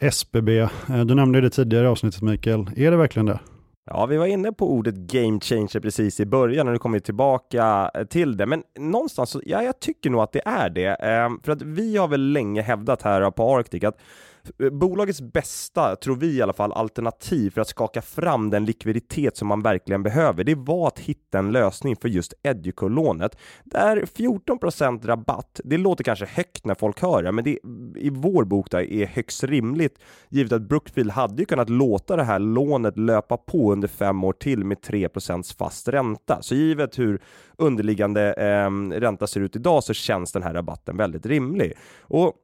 SBB. 0.01 0.59
Eh, 0.59 0.69
du 1.05 1.15
nämnde 1.15 1.41
det 1.41 1.51
tidigare 1.51 1.85
i 1.85 1.89
avsnittet 1.89 2.23
Mikael, 2.23 2.71
är 2.77 2.91
det 2.91 2.97
verkligen 2.97 3.27
det? 3.27 3.39
Ja, 3.87 4.07
vi 4.07 4.17
var 4.17 4.27
inne 4.27 4.53
på 4.53 4.73
ordet 4.73 4.95
game 4.95 5.41
changer 5.41 5.81
precis 5.81 6.21
i 6.21 6.27
början 6.27 6.67
och 6.67 6.73
nu 6.73 6.79
kommer 6.79 6.99
vi 6.99 7.01
tillbaka 7.01 7.91
eh, 7.95 8.05
till 8.05 8.37
det. 8.37 8.47
Men 8.47 8.63
någonstans, 8.79 9.37
ja, 9.47 9.63
jag 9.63 9.81
tycker 9.81 10.11
nog 10.11 10.21
att 10.21 10.33
det 10.33 10.43
är 10.45 10.71
det. 10.71 10.95
Ehm, 10.95 11.41
för 11.43 11.53
att 11.53 11.63
vi 11.63 11.97
har 11.97 12.09
väl 12.09 12.33
länge 12.33 12.63
hävdat 12.63 13.03
här 13.03 13.31
på 13.31 13.57
Arctic 13.57 13.85
att 13.85 13.99
bolagets 14.73 15.21
bästa, 15.21 15.97
tror 15.97 16.17
vi 16.17 16.37
i 16.37 16.43
alla 16.43 16.53
fall, 16.53 16.73
alternativ 16.73 17.51
för 17.51 17.61
att 17.61 17.69
skaka 17.69 18.03
fram 18.03 18.51
den 18.51 18.65
likviditet 18.65 19.37
som 19.37 19.49
man 19.49 19.63
verkligen 19.63 20.03
behöver, 20.03 20.45
det 20.45 20.55
var 20.55 20.89
att 20.89 20.99
hitta 20.99 21.39
en 21.39 21.53
lösning 21.53 21.97
för 21.97 22.09
just 22.09 22.35
Educo-lånet. 22.43 23.37
Där 23.65 23.97
14% 23.97 25.07
rabatt, 25.07 25.61
det 25.65 25.79
låter 25.79 26.05
kanske 26.05 26.27
högt 26.27 26.65
när 26.65 26.75
folk 26.75 27.03
hör 27.03 27.23
det, 27.23 27.33
men 27.33 27.45
det 27.45 27.59
i 27.97 28.11
vår 28.11 28.45
bok 28.45 28.71
där 28.71 28.93
är 28.93 29.07
högst 29.07 29.45
rimligt, 29.45 29.99
givet 30.29 30.53
att 30.53 30.63
Brookfield 30.63 31.11
hade 31.11 31.43
ju 31.43 31.47
kunnat 31.47 31.71
låta 31.71 32.17
det 32.17 32.25
här 32.25 32.39
lånet 32.39 32.99
löpa 32.99 33.37
på 33.37 33.73
under 33.73 33.89
fem 33.89 34.25
år 34.25 34.33
till 34.33 34.65
med 34.65 34.79
3% 34.79 35.57
fast 35.59 35.89
ränta. 35.89 36.43
Så 36.43 36.55
givet 36.55 36.99
hur 36.99 37.23
underliggande 37.57 38.33
eh, 38.33 38.71
ränta 39.01 39.27
ser 39.27 39.41
ut 39.41 39.57
idag 39.57 39.85
så 39.85 39.95
känns 39.95 40.33
den 40.33 40.43
här 40.43 40.55
rabatten 40.55 40.97
väldigt 40.97 41.27
rimlig. 41.27 41.73
Och 42.01 42.35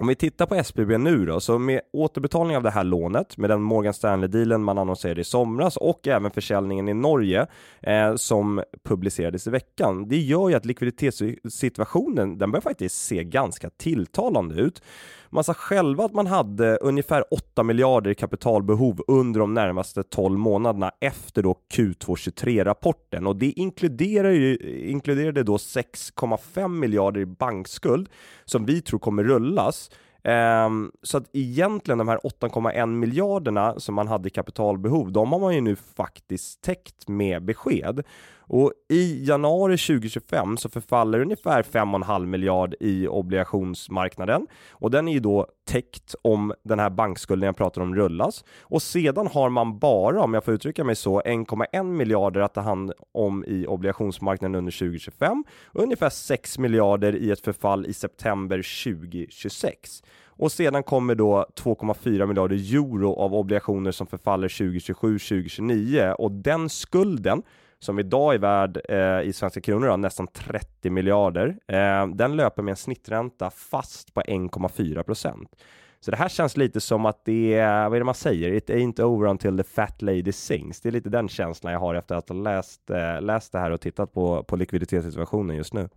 om 0.00 0.06
vi 0.08 0.14
tittar 0.14 0.46
på 0.46 0.54
SBB 0.54 0.98
nu 0.98 1.26
då, 1.26 1.40
så 1.40 1.58
med 1.58 1.80
återbetalning 1.92 2.56
av 2.56 2.62
det 2.62 2.70
här 2.70 2.84
lånet, 2.84 3.36
med 3.36 3.50
den 3.50 3.62
Morgan 3.62 3.92
Stanley-dealen 3.92 4.58
man 4.58 4.78
annonserade 4.78 5.20
i 5.20 5.24
somras 5.24 5.76
och 5.76 6.08
även 6.08 6.30
försäljningen 6.30 6.88
i 6.88 6.94
Norge 6.94 7.46
eh, 7.80 8.14
som 8.14 8.62
publicerades 8.84 9.46
i 9.46 9.50
veckan, 9.50 10.08
det 10.08 10.16
gör 10.16 10.48
ju 10.48 10.54
att 10.54 10.64
likviditetssituationen, 10.64 12.38
den 12.38 12.50
börjar 12.50 12.60
faktiskt 12.60 13.06
se 13.06 13.24
ganska 13.24 13.70
tilltalande 13.70 14.54
ut. 14.54 14.82
Man 15.30 15.44
sa 15.44 15.54
själva 15.54 16.04
att 16.04 16.14
man 16.14 16.26
hade 16.26 16.76
ungefär 16.76 17.24
8 17.34 17.62
miljarder 17.62 18.10
i 18.10 18.14
kapitalbehov 18.14 19.00
under 19.06 19.40
de 19.40 19.54
närmaste 19.54 20.02
12 20.02 20.38
månaderna 20.38 20.92
efter 21.00 21.42
då 21.42 21.54
Q2 21.74 22.04
23-rapporten 22.04 23.26
och 23.26 23.36
det 23.36 23.50
inkluderar 23.50 24.30
ju, 24.30 24.56
inkluderade 24.88 25.42
då 25.42 25.56
6,5 25.56 26.68
miljarder 26.68 27.20
i 27.20 27.26
bankskuld 27.26 28.08
som 28.44 28.66
vi 28.66 28.80
tror 28.80 28.98
kommer 28.98 29.24
rullas 29.24 29.90
Um, 30.28 30.92
så 31.02 31.18
att 31.18 31.24
egentligen 31.32 31.98
de 31.98 32.08
här 32.08 32.18
8,1 32.18 32.86
miljarderna 32.86 33.80
som 33.80 33.94
man 33.94 34.08
hade 34.08 34.28
i 34.28 34.30
kapitalbehov, 34.30 35.12
de 35.12 35.32
har 35.32 35.40
man 35.40 35.54
ju 35.54 35.60
nu 35.60 35.76
faktiskt 35.76 36.62
täckt 36.62 37.08
med 37.08 37.44
besked. 37.44 38.02
Och 38.48 38.72
i 38.88 39.24
januari 39.24 39.78
2025 39.78 40.56
så 40.56 40.68
förfaller 40.68 41.20
ungefär 41.20 41.62
5,5 41.62 42.26
miljard 42.26 42.74
i 42.80 43.08
obligationsmarknaden. 43.08 44.46
Och 44.70 44.90
den 44.90 45.08
är 45.08 45.12
ju 45.12 45.20
då 45.20 45.46
täckt 45.68 46.14
om 46.22 46.52
den 46.64 46.78
här 46.78 46.90
bankskulden 46.90 47.46
jag 47.46 47.56
pratar 47.56 47.82
om 47.82 47.94
rullas. 47.94 48.44
Och 48.60 48.82
sedan 48.82 49.26
har 49.26 49.50
man 49.50 49.78
bara, 49.78 50.22
om 50.22 50.34
jag 50.34 50.44
får 50.44 50.54
uttrycka 50.54 50.84
mig 50.84 50.96
så, 50.96 51.20
1,1 51.20 51.82
miljarder 51.82 52.40
att 52.40 52.54
ta 52.54 52.60
hand 52.60 52.92
om 53.12 53.44
i 53.44 53.66
obligationsmarknaden 53.66 54.54
under 54.54 54.72
2025 54.72 55.44
och 55.66 55.82
ungefär 55.82 56.10
6 56.10 56.58
miljarder 56.58 57.16
i 57.16 57.30
ett 57.30 57.40
förfall 57.40 57.86
i 57.86 57.92
september 57.92 58.84
2026. 58.84 60.02
Och 60.26 60.52
sedan 60.52 60.82
kommer 60.82 61.14
då 61.14 61.46
2,4 61.54 62.26
miljarder 62.26 62.56
euro 62.56 63.14
av 63.14 63.34
obligationer 63.34 63.92
som 63.92 64.06
förfaller 64.06 64.48
2027-2029 64.48 66.12
och 66.12 66.32
den 66.32 66.68
skulden 66.68 67.42
som 67.80 67.98
idag 67.98 68.34
är 68.34 68.38
värd 68.38 68.80
eh, 68.88 69.28
i 69.28 69.32
svenska 69.32 69.60
kronor 69.60 69.86
då, 69.86 69.96
nästan 69.96 70.26
30 70.26 70.90
miljarder. 70.90 71.56
Eh, 71.66 72.06
den 72.06 72.36
löper 72.36 72.62
med 72.62 72.72
en 72.72 72.76
snittränta 72.76 73.50
fast 73.50 74.14
på 74.14 74.20
1,4 74.20 75.02
procent. 75.02 75.56
Så 76.00 76.10
det 76.10 76.16
här 76.16 76.28
känns 76.28 76.56
lite 76.56 76.80
som 76.80 77.06
att 77.06 77.24
det 77.24 77.54
är, 77.54 77.88
vad 77.88 77.96
är 77.96 78.00
det 78.00 78.04
man 78.04 78.14
säger? 78.14 78.52
It 78.52 78.70
ain't 78.70 79.02
over 79.02 79.28
until 79.28 79.56
the 79.56 79.64
fat 79.64 80.02
lady 80.02 80.32
sings. 80.32 80.80
Det 80.80 80.88
är 80.88 80.90
lite 80.90 81.08
den 81.08 81.28
känslan 81.28 81.72
jag 81.72 81.80
har 81.80 81.94
efter 81.94 82.14
att 82.14 82.28
ha 82.28 82.36
läst, 82.36 82.90
eh, 82.90 83.22
läst 83.22 83.52
det 83.52 83.58
här 83.58 83.70
och 83.70 83.80
tittat 83.80 84.12
på, 84.12 84.42
på 84.42 84.56
likviditetssituationen 84.56 85.56
just 85.56 85.74
nu. 85.74 85.88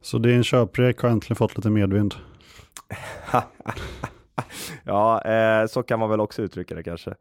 Så 0.00 0.18
din 0.18 0.44
köprek 0.44 1.00
har 1.00 1.08
äntligen 1.08 1.36
fått 1.36 1.56
lite 1.56 1.70
medvind? 1.70 2.14
ja, 4.84 5.22
eh, 5.22 5.66
så 5.66 5.82
kan 5.82 5.98
man 5.98 6.10
väl 6.10 6.20
också 6.20 6.42
uttrycka 6.42 6.74
det 6.74 6.82
kanske. 6.82 7.14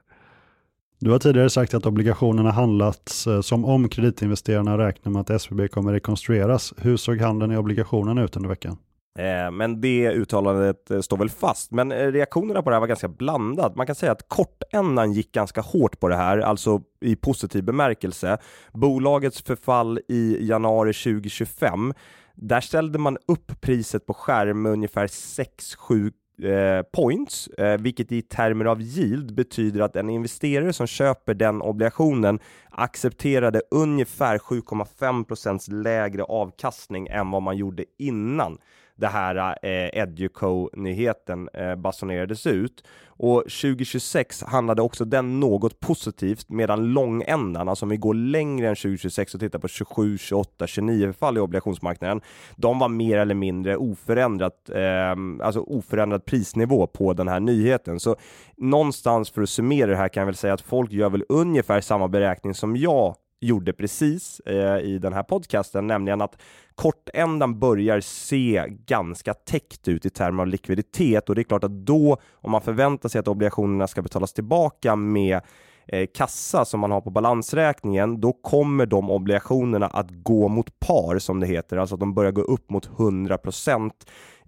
Du 1.01 1.11
har 1.11 1.19
tidigare 1.19 1.49
sagt 1.49 1.73
att 1.73 1.85
obligationerna 1.85 2.51
handlats 2.51 3.27
eh, 3.27 3.41
som 3.41 3.65
om 3.65 3.89
kreditinvesterarna 3.89 4.77
räknar 4.77 5.11
med 5.11 5.21
att 5.21 5.29
SBB 5.29 5.67
kommer 5.67 5.93
rekonstrueras. 5.93 6.73
Hur 6.77 6.97
såg 6.97 7.21
handeln 7.21 7.51
i 7.51 7.57
obligationerna 7.57 8.23
ut 8.23 8.35
under 8.35 8.49
veckan? 8.49 8.77
Eh, 9.19 9.51
men 9.51 9.81
det 9.81 10.11
uttalandet 10.11 10.91
eh, 10.91 10.99
står 10.99 11.17
väl 11.17 11.29
fast. 11.29 11.71
Men 11.71 11.91
reaktionerna 11.91 12.61
på 12.61 12.69
det 12.69 12.75
här 12.75 12.79
var 12.79 12.87
ganska 12.87 13.07
blandat. 13.07 13.75
Man 13.75 13.85
kan 13.85 13.95
säga 13.95 14.11
att 14.11 14.29
kortändan 14.29 15.13
gick 15.13 15.31
ganska 15.31 15.61
hårt 15.61 15.99
på 15.99 16.07
det 16.07 16.15
här, 16.15 16.37
alltså 16.37 16.81
i 17.01 17.15
positiv 17.15 17.63
bemärkelse. 17.63 18.37
Bolagets 18.73 19.41
förfall 19.41 19.99
i 20.07 20.47
januari 20.47 20.93
2025 20.93 21.93
där 22.41 22.61
ställde 22.61 22.99
man 22.99 23.17
upp 23.27 23.61
priset 23.61 24.05
på 24.05 24.13
skärm 24.13 24.61
med 24.61 24.71
ungefär 24.71 25.07
6-7 25.07 26.11
Eh, 26.43 26.81
points, 26.81 27.47
eh, 27.47 27.77
vilket 27.79 28.11
i 28.11 28.21
termer 28.21 28.65
av 28.65 28.81
yield 28.81 29.33
betyder 29.33 29.81
att 29.81 29.95
en 29.95 30.09
investerare 30.09 30.73
som 30.73 30.87
köper 30.87 31.33
den 31.33 31.61
obligationen 31.61 32.39
accepterade 32.69 33.61
ungefär 33.71 34.37
7,5% 34.37 35.67
lägre 35.67 36.23
avkastning 36.23 37.07
än 37.07 37.31
vad 37.31 37.41
man 37.41 37.57
gjorde 37.57 37.85
innan 37.97 38.57
det 38.99 39.07
här 39.07 39.57
eh, 39.61 40.01
Educo-nyheten 40.01 41.49
eh, 41.53 41.75
basunerades 41.75 42.47
ut. 42.47 42.83
Och 43.21 43.41
2026 43.41 44.43
handlade 44.43 44.81
också 44.81 45.05
den 45.05 45.39
något 45.39 45.79
positivt 45.79 46.49
medan 46.49 46.93
långändan, 46.93 47.69
alltså 47.69 47.85
om 47.85 47.89
vi 47.89 47.97
går 47.97 48.13
längre 48.13 48.69
än 48.69 48.75
2026 48.75 49.33
och 49.33 49.39
tittar 49.39 49.59
på 49.59 49.67
27, 49.67 50.17
28, 50.17 50.67
29 50.67 51.13
fall 51.13 51.37
i 51.37 51.39
obligationsmarknaden, 51.39 52.21
de 52.55 52.79
var 52.79 52.89
mer 52.89 53.17
eller 53.17 53.35
mindre 53.35 53.77
oförändrat, 53.77 54.69
eh, 54.69 55.45
alltså 55.45 55.59
oförändrad 55.59 56.25
prisnivå 56.25 56.87
på 56.87 57.13
den 57.13 57.27
här 57.27 57.39
nyheten. 57.39 57.99
Så 57.99 58.15
någonstans 58.57 59.29
för 59.29 59.41
att 59.41 59.49
summera 59.49 59.91
det 59.91 59.97
här 59.97 60.09
kan 60.09 60.21
jag 60.21 60.25
väl 60.25 60.35
säga 60.35 60.53
att 60.53 60.61
folk 60.61 60.91
gör 60.91 61.09
väl 61.09 61.23
ungefär 61.29 61.81
samma 61.81 62.07
beräkning 62.07 62.53
som 62.53 62.77
jag 62.77 63.15
gjorde 63.41 63.73
precis 63.73 64.39
eh, 64.39 64.79
i 64.79 64.99
den 65.01 65.13
här 65.13 65.23
podcasten, 65.23 65.87
nämligen 65.87 66.21
att 66.21 66.41
kortändan 66.75 67.59
börjar 67.59 67.99
se 67.99 68.65
ganska 68.85 69.33
täckt 69.33 69.87
ut 69.87 70.05
i 70.05 70.09
termer 70.09 70.43
av 70.43 70.47
likviditet 70.47 71.29
och 71.29 71.35
det 71.35 71.41
är 71.41 71.43
klart 71.43 71.63
att 71.63 71.85
då, 71.85 72.17
om 72.33 72.51
man 72.51 72.61
förväntar 72.61 73.09
sig 73.09 73.19
att 73.19 73.27
obligationerna 73.27 73.87
ska 73.87 74.01
betalas 74.01 74.33
tillbaka 74.33 74.95
med 74.95 75.41
eh, 75.87 76.07
kassa 76.13 76.65
som 76.65 76.79
man 76.79 76.91
har 76.91 77.01
på 77.01 77.09
balansräkningen, 77.09 78.21
då 78.21 78.33
kommer 78.33 78.85
de 78.85 79.11
obligationerna 79.11 79.87
att 79.87 80.07
gå 80.11 80.47
mot 80.47 80.79
par 80.79 81.19
som 81.19 81.39
det 81.39 81.47
heter, 81.47 81.77
alltså 81.77 81.95
att 81.95 81.99
de 81.99 82.13
börjar 82.13 82.31
gå 82.31 82.41
upp 82.41 82.69
mot 82.69 82.89
100 82.99 83.37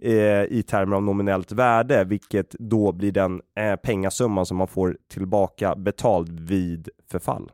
eh, 0.01 0.13
i 0.43 0.63
termer 0.67 0.95
av 0.95 1.03
nominellt 1.03 1.51
värde, 1.51 2.03
vilket 2.03 2.55
då 2.59 2.91
blir 2.91 3.11
den 3.11 3.41
eh, 3.57 3.75
pengasumman 3.75 4.45
som 4.45 4.57
man 4.57 4.67
får 4.67 4.97
tillbaka 5.09 5.75
betald 5.75 6.39
vid 6.39 6.89
förfall. 7.11 7.51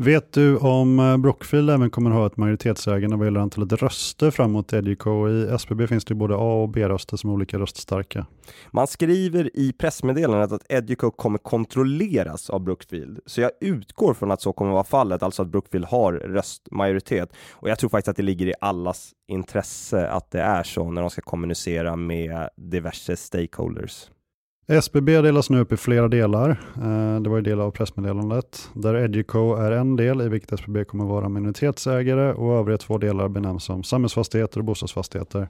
Vet 0.00 0.32
du 0.32 0.56
om 0.56 0.98
eh, 0.98 1.16
Brookfield 1.16 1.70
även 1.70 1.90
kommer 1.90 2.10
att 2.10 2.16
ha 2.16 2.26
ett 2.26 2.36
majoritetsägande 2.36 3.16
vad 3.16 3.26
gäller 3.26 3.40
antalet 3.40 3.72
röster 3.72 4.30
framåt 4.30 4.72
Educo? 4.72 5.28
I 5.28 5.48
SBB 5.48 5.86
finns 5.86 6.04
det 6.04 6.14
både 6.14 6.34
A 6.34 6.62
och 6.62 6.68
B-röster 6.68 7.16
som 7.16 7.30
är 7.30 7.34
olika 7.34 7.58
röststarka. 7.58 8.26
Man 8.70 8.86
skriver 8.86 9.56
i 9.56 9.72
pressmeddelandet 9.72 10.52
att 10.52 10.72
Educo 10.72 11.10
kommer 11.10 11.38
kontrolleras 11.38 12.50
av 12.50 12.60
Brookfield, 12.60 13.20
så 13.26 13.40
jag 13.40 13.50
utgår 13.60 14.14
från 14.14 14.30
att 14.30 14.42
så 14.42 14.52
kommer 14.52 14.70
att 14.70 14.74
vara 14.74 14.84
fallet, 14.84 15.22
alltså 15.22 15.42
att 15.42 15.48
Brookfield 15.48 15.84
har 15.84 16.12
röstmajoritet. 16.12 17.32
Och 17.50 17.68
jag 17.68 17.78
tror 17.78 17.90
faktiskt 17.90 18.08
att 18.08 18.16
det 18.16 18.22
ligger 18.22 18.46
i 18.46 18.54
allas 18.60 19.12
intresse 19.28 20.08
att 20.08 20.30
det 20.30 20.40
är 20.40 20.62
så 20.62 20.90
när 20.90 21.00
de 21.00 21.10
ska 21.10 21.22
kommunicera 21.22 21.96
med 21.96 22.48
diverse 22.56 23.16
stakeholders. 23.16 24.08
SBB 24.70 25.20
delas 25.22 25.50
nu 25.50 25.60
upp 25.60 25.72
i 25.72 25.76
flera 25.76 26.08
delar. 26.08 26.50
Eh, 26.76 27.20
det 27.20 27.30
var 27.30 27.36
ju 27.36 27.42
del 27.42 27.60
av 27.60 27.70
pressmeddelandet. 27.70 28.70
Där 28.74 28.94
Educo 28.94 29.54
är 29.54 29.70
en 29.72 29.96
del 29.96 30.20
i 30.20 30.28
vilket 30.28 30.52
SBB 30.52 30.84
kommer 30.84 31.04
vara 31.04 31.28
minoritetsägare 31.28 32.32
och 32.32 32.58
övriga 32.58 32.78
två 32.78 32.98
delar 32.98 33.28
benämns 33.28 33.64
som 33.64 33.82
samhällsfastigheter 33.82 34.58
och 34.58 34.64
bostadsfastigheter. 34.64 35.48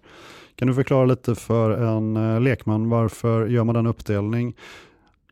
Kan 0.55 0.69
du 0.69 0.75
förklara 0.75 1.05
lite 1.05 1.35
för 1.35 1.71
en 1.71 2.17
eh, 2.17 2.41
lekman 2.41 2.89
varför 2.89 3.47
gör 3.47 3.65
man 3.65 3.75
den 3.75 3.87
uppdelning? 3.87 4.57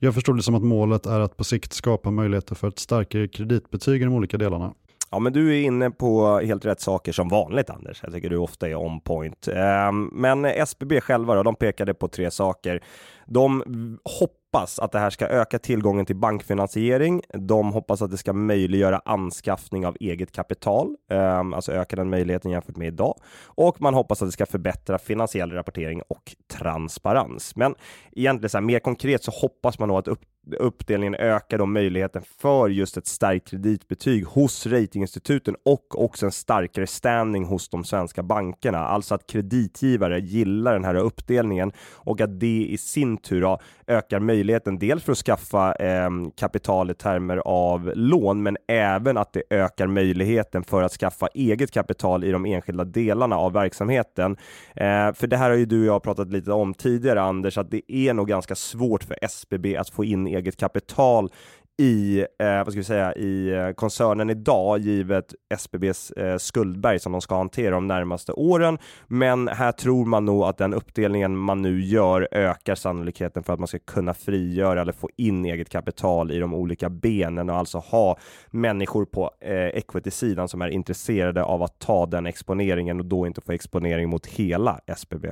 Jag 0.01 0.14
förstår 0.14 0.35
det 0.35 0.42
som 0.42 0.55
att 0.55 0.64
målet 0.64 1.07
är 1.07 1.20
att 1.20 1.37
på 1.37 1.44
sikt 1.44 1.72
skapa 1.72 2.11
möjligheter 2.11 2.55
för 2.55 2.68
ett 2.68 2.79
starkare 2.79 3.29
kreditbetyg 3.29 4.03
i 4.03 4.05
de 4.05 4.14
olika 4.14 4.38
delarna. 4.38 4.75
Ja, 5.11 5.19
men 5.19 5.33
du 5.33 5.57
är 5.57 5.62
inne 5.62 5.90
på 5.90 6.38
helt 6.38 6.64
rätt 6.64 6.81
saker 6.81 7.12
som 7.12 7.29
vanligt 7.29 7.71
Anders. 7.71 8.01
Jag 8.03 8.12
tycker 8.12 8.31
du 8.31 8.37
ofta 8.37 8.69
är 8.69 8.75
on 8.75 9.01
point. 9.01 9.49
Ehm, 9.49 10.11
men 10.12 10.45
SBB 10.45 11.01
själva 11.01 11.35
då, 11.35 11.42
de 11.42 11.55
pekade 11.55 11.95
på 11.95 12.09
tre 12.09 12.31
saker. 12.31 12.83
De 13.27 13.62
hoppas 14.05 14.79
att 14.79 14.92
det 14.92 14.99
här 14.99 15.11
ska 15.11 15.27
öka 15.27 15.59
tillgången 15.59 16.07
till 16.07 16.16
bankfinansiering. 16.16 17.23
De 17.35 17.73
hoppas 17.73 18.03
att 18.03 18.11
det 18.11 18.16
ska 18.16 18.33
möjliggöra 18.33 19.01
anskaffning 19.05 19.87
av 19.87 19.97
eget 20.01 20.33
kapital, 20.33 20.97
ehm, 21.11 21.55
alltså 21.55 21.73
öka 21.73 21.97
den 21.97 22.11
möjligheten 22.11 22.51
jämfört 22.51 22.77
med 22.77 22.88
idag. 22.88 23.14
Och 23.45 23.81
man 23.81 23.95
hoppas 23.95 24.23
att 24.23 24.29
det 24.29 24.33
ska 24.33 24.47
förbättra 24.47 24.99
finansiell 24.99 25.53
rapportering 25.53 26.03
och 26.09 26.37
transparens. 26.59 27.57
Men 27.57 27.75
egentligen 28.12 28.51
så 28.51 28.59
här, 28.59 28.62
mer 28.62 28.79
konkret 28.79 29.25
så 29.25 29.31
hoppas 29.31 29.79
man 29.79 29.88
nog 29.88 29.99
att 29.99 30.09
upp 30.09 30.23
uppdelningen 30.59 31.14
ökar 31.14 31.59
då 31.59 31.66
möjligheten 31.66 32.22
för 32.38 32.68
just 32.68 32.96
ett 32.96 33.06
starkt 33.06 33.48
kreditbetyg 33.48 34.26
hos 34.26 34.66
ratinginstituten 34.66 35.56
och 35.64 36.04
också 36.04 36.26
en 36.26 36.32
starkare 36.32 36.87
standing 36.87 37.44
hos 37.44 37.68
de 37.68 37.85
svenska 37.85 38.22
bankerna. 38.22 38.78
Alltså 38.78 39.14
att 39.14 39.26
kreditgivare 39.26 40.20
gillar 40.20 40.72
den 40.72 40.85
här 40.85 40.94
uppdelningen 40.94 41.72
och 41.92 42.20
att 42.20 42.40
det 42.40 42.66
i 42.70 42.78
sin 42.78 43.16
tur 43.16 43.40
då 43.40 43.59
ökar 43.87 44.20
möjligheten 44.20 44.78
dels 44.78 45.04
för 45.04 45.12
att 45.12 45.18
skaffa 45.18 45.74
eh, 45.74 46.11
kapital 46.37 46.90
i 46.90 46.94
termer 46.94 47.37
av 47.37 47.92
lån, 47.94 48.42
men 48.42 48.56
även 48.68 49.16
att 49.16 49.32
det 49.32 49.42
ökar 49.50 49.87
möjligheten 49.87 50.64
för 50.64 50.82
att 50.82 50.92
skaffa 50.92 51.26
eget 51.26 51.70
kapital 51.70 52.24
i 52.24 52.30
de 52.30 52.46
enskilda 52.46 52.85
delarna 52.85 53.37
av 53.37 53.52
verksamheten. 53.52 54.37
Eh, 54.74 55.12
för 55.12 55.26
det 55.26 55.37
här 55.37 55.50
har 55.50 55.56
ju 55.56 55.66
du 55.66 55.80
och 55.80 55.87
jag 55.94 56.02
pratat 56.02 56.32
lite 56.32 56.52
om 56.52 56.74
tidigare, 56.74 57.22
Anders, 57.22 57.59
att 57.59 57.70
det 57.70 57.92
är 57.92 58.14
nog 58.14 58.28
ganska 58.28 58.54
svårt 58.54 59.04
för 59.04 59.16
SBB 59.22 59.76
att 59.76 59.90
få 59.90 60.04
in 60.04 60.36
eget 60.37 60.57
kapital 60.57 61.31
i, 61.79 62.20
eh, 62.38 62.57
vad 62.64 62.68
ska 62.72 62.81
vi 62.81 62.85
säga, 62.85 63.14
i 63.14 63.49
eh, 63.49 63.70
koncernen 63.70 64.31
idag, 64.31 64.79
givet 64.79 65.35
SBBs 65.55 66.11
eh, 66.11 66.38
skuldberg 66.38 66.99
som 66.99 67.12
de 67.12 67.20
ska 67.20 67.37
hantera 67.37 67.75
de 67.75 67.87
närmaste 67.87 68.33
åren. 68.33 68.79
Men 69.07 69.49
här 69.49 69.72
tror 69.72 70.05
man 70.05 70.25
nog 70.25 70.42
att 70.42 70.59
den 70.59 70.75
uppdelningen 70.75 71.37
man 71.37 71.62
nu 71.62 71.85
gör 71.85 72.29
ökar 72.31 72.75
sannolikheten 72.75 73.42
för 73.42 73.53
att 73.53 73.59
man 73.59 73.68
ska 73.68 73.79
kunna 73.79 74.14
frigöra 74.14 74.81
eller 74.81 74.92
få 74.92 75.11
in 75.16 75.44
eget 75.44 75.68
kapital 75.68 76.33
i 76.33 76.38
de 76.38 76.55
olika 76.55 76.90
benen 76.90 77.51
och 77.51 77.57
alltså 77.57 77.79
ha 77.79 78.18
människor 78.51 79.05
på 79.05 79.31
eh, 79.40 79.53
equity-sidan 79.53 80.49
som 80.49 80.62
är 80.62 80.68
intresserade 80.68 81.44
av 81.44 81.62
att 81.62 81.79
ta 81.79 82.07
den 82.07 82.27
exponeringen 82.27 83.01
och 83.01 83.07
då 83.07 83.27
inte 83.27 83.40
få 83.40 83.53
exponering 83.53 84.09
mot 84.09 84.27
hela 84.27 84.81
SBB. 84.87 85.27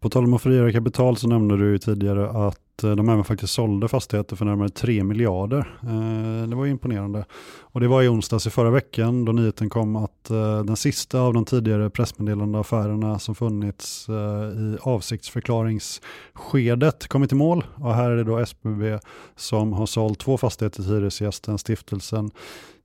På 0.00 0.10
tal 0.10 0.24
om 0.24 0.34
att 0.34 0.42
frigöra 0.42 0.72
kapital 0.72 1.16
så 1.16 1.28
nämnde 1.28 1.56
du 1.56 1.70
ju 1.70 1.78
tidigare 1.78 2.30
att 2.48 2.69
Eh, 2.84 2.90
de 2.90 3.08
även 3.08 3.24
faktiskt 3.24 3.52
sålde 3.52 3.88
fastigheter 3.88 4.36
för 4.36 4.44
närmare 4.44 4.68
3 4.68 5.04
miljarder. 5.04 5.78
Eh, 5.82 6.42
det 6.48 6.56
var 6.56 6.64
ju 6.64 6.70
imponerande. 6.70 7.24
Och 7.60 7.80
det 7.80 7.88
var 7.88 8.02
i 8.02 8.08
onsdags 8.08 8.46
i 8.46 8.50
förra 8.50 8.70
veckan 8.70 9.24
då 9.24 9.32
nyheten 9.32 9.70
kom 9.70 9.96
att 9.96 10.30
eh, 10.30 10.64
den 10.64 10.76
sista 10.76 11.20
av 11.20 11.34
de 11.34 11.44
tidigare 11.44 11.90
pressmeddelande 11.90 12.60
affärerna 12.60 13.18
som 13.18 13.34
funnits 13.34 14.08
i 14.08 14.76
avsiktsförklaringsskedet 14.80 17.08
kommit 17.08 17.32
i 17.32 17.34
mål. 17.34 17.64
Och 17.74 17.94
här 17.94 18.10
är 18.10 18.16
det 18.16 18.24
då 18.24 18.38
SBB 18.38 18.98
som 19.36 19.72
har 19.72 19.86
sålt 19.86 20.18
två 20.18 20.38
fastigheter 20.38 20.82
till 20.82 20.92
Hyresgästen, 20.92 21.58
stiftelsen 21.58 22.30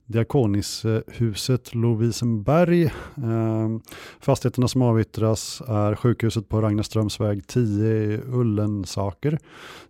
Diakonishuset 0.06 1.74
Lovisenberg. 1.74 2.92
Ehm, 3.16 3.80
fastigheterna 4.20 4.68
som 4.68 4.82
avyttras 4.82 5.62
är 5.68 5.94
sjukhuset 5.94 6.48
på 6.48 6.60
Ragnarströmsväg 6.60 7.46
10 7.46 7.86
i 7.86 8.20
Ullensaker 8.26 9.38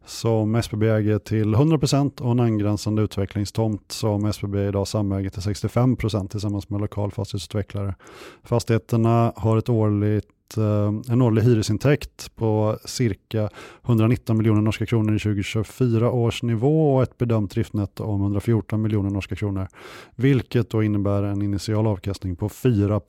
som 0.06 0.54
SBB 0.54 0.88
äger 0.88 1.18
till 1.18 1.54
100% 1.54 2.20
och 2.20 2.30
en 2.30 2.40
angränsande 2.40 3.02
utvecklingstomt 3.02 3.92
som 3.92 4.24
SBB 4.24 4.68
idag 4.68 4.88
samäger 4.88 5.30
till 5.30 5.42
65% 5.42 6.28
tillsammans 6.28 6.70
med 6.70 6.80
lokal 6.80 7.10
fastighetsutvecklare. 7.10 7.94
Fastigheterna 8.42 9.32
har 9.36 9.56
ett 9.56 9.68
årligt 9.68 10.28
Eh, 10.56 11.12
en 11.12 11.22
årlig 11.22 11.42
hyresintäkt 11.42 12.36
på 12.36 12.78
cirka 12.84 13.48
119 13.86 14.36
miljoner 14.36 14.62
norska 14.62 14.86
kronor 14.86 15.16
i 15.16 15.18
2024 15.18 16.10
års 16.10 16.42
nivå 16.42 16.94
och 16.94 17.02
ett 17.02 17.18
bedömt 17.18 17.50
driftnetto 17.50 18.04
om 18.04 18.20
114 18.20 18.82
miljoner 18.82 19.10
norska 19.10 19.36
kronor. 19.36 19.68
Vilket 20.16 20.70
då 20.70 20.82
innebär 20.82 21.22
en 21.22 21.42
initial 21.42 21.86
avkastning 21.86 22.36
på 22.36 22.48
4 22.48 23.00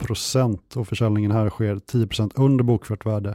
och 0.74 0.88
försäljningen 0.88 1.30
här 1.30 1.50
sker 1.50 1.78
10 1.78 2.08
under 2.34 2.64
bokfört 2.64 3.06
värde 3.06 3.34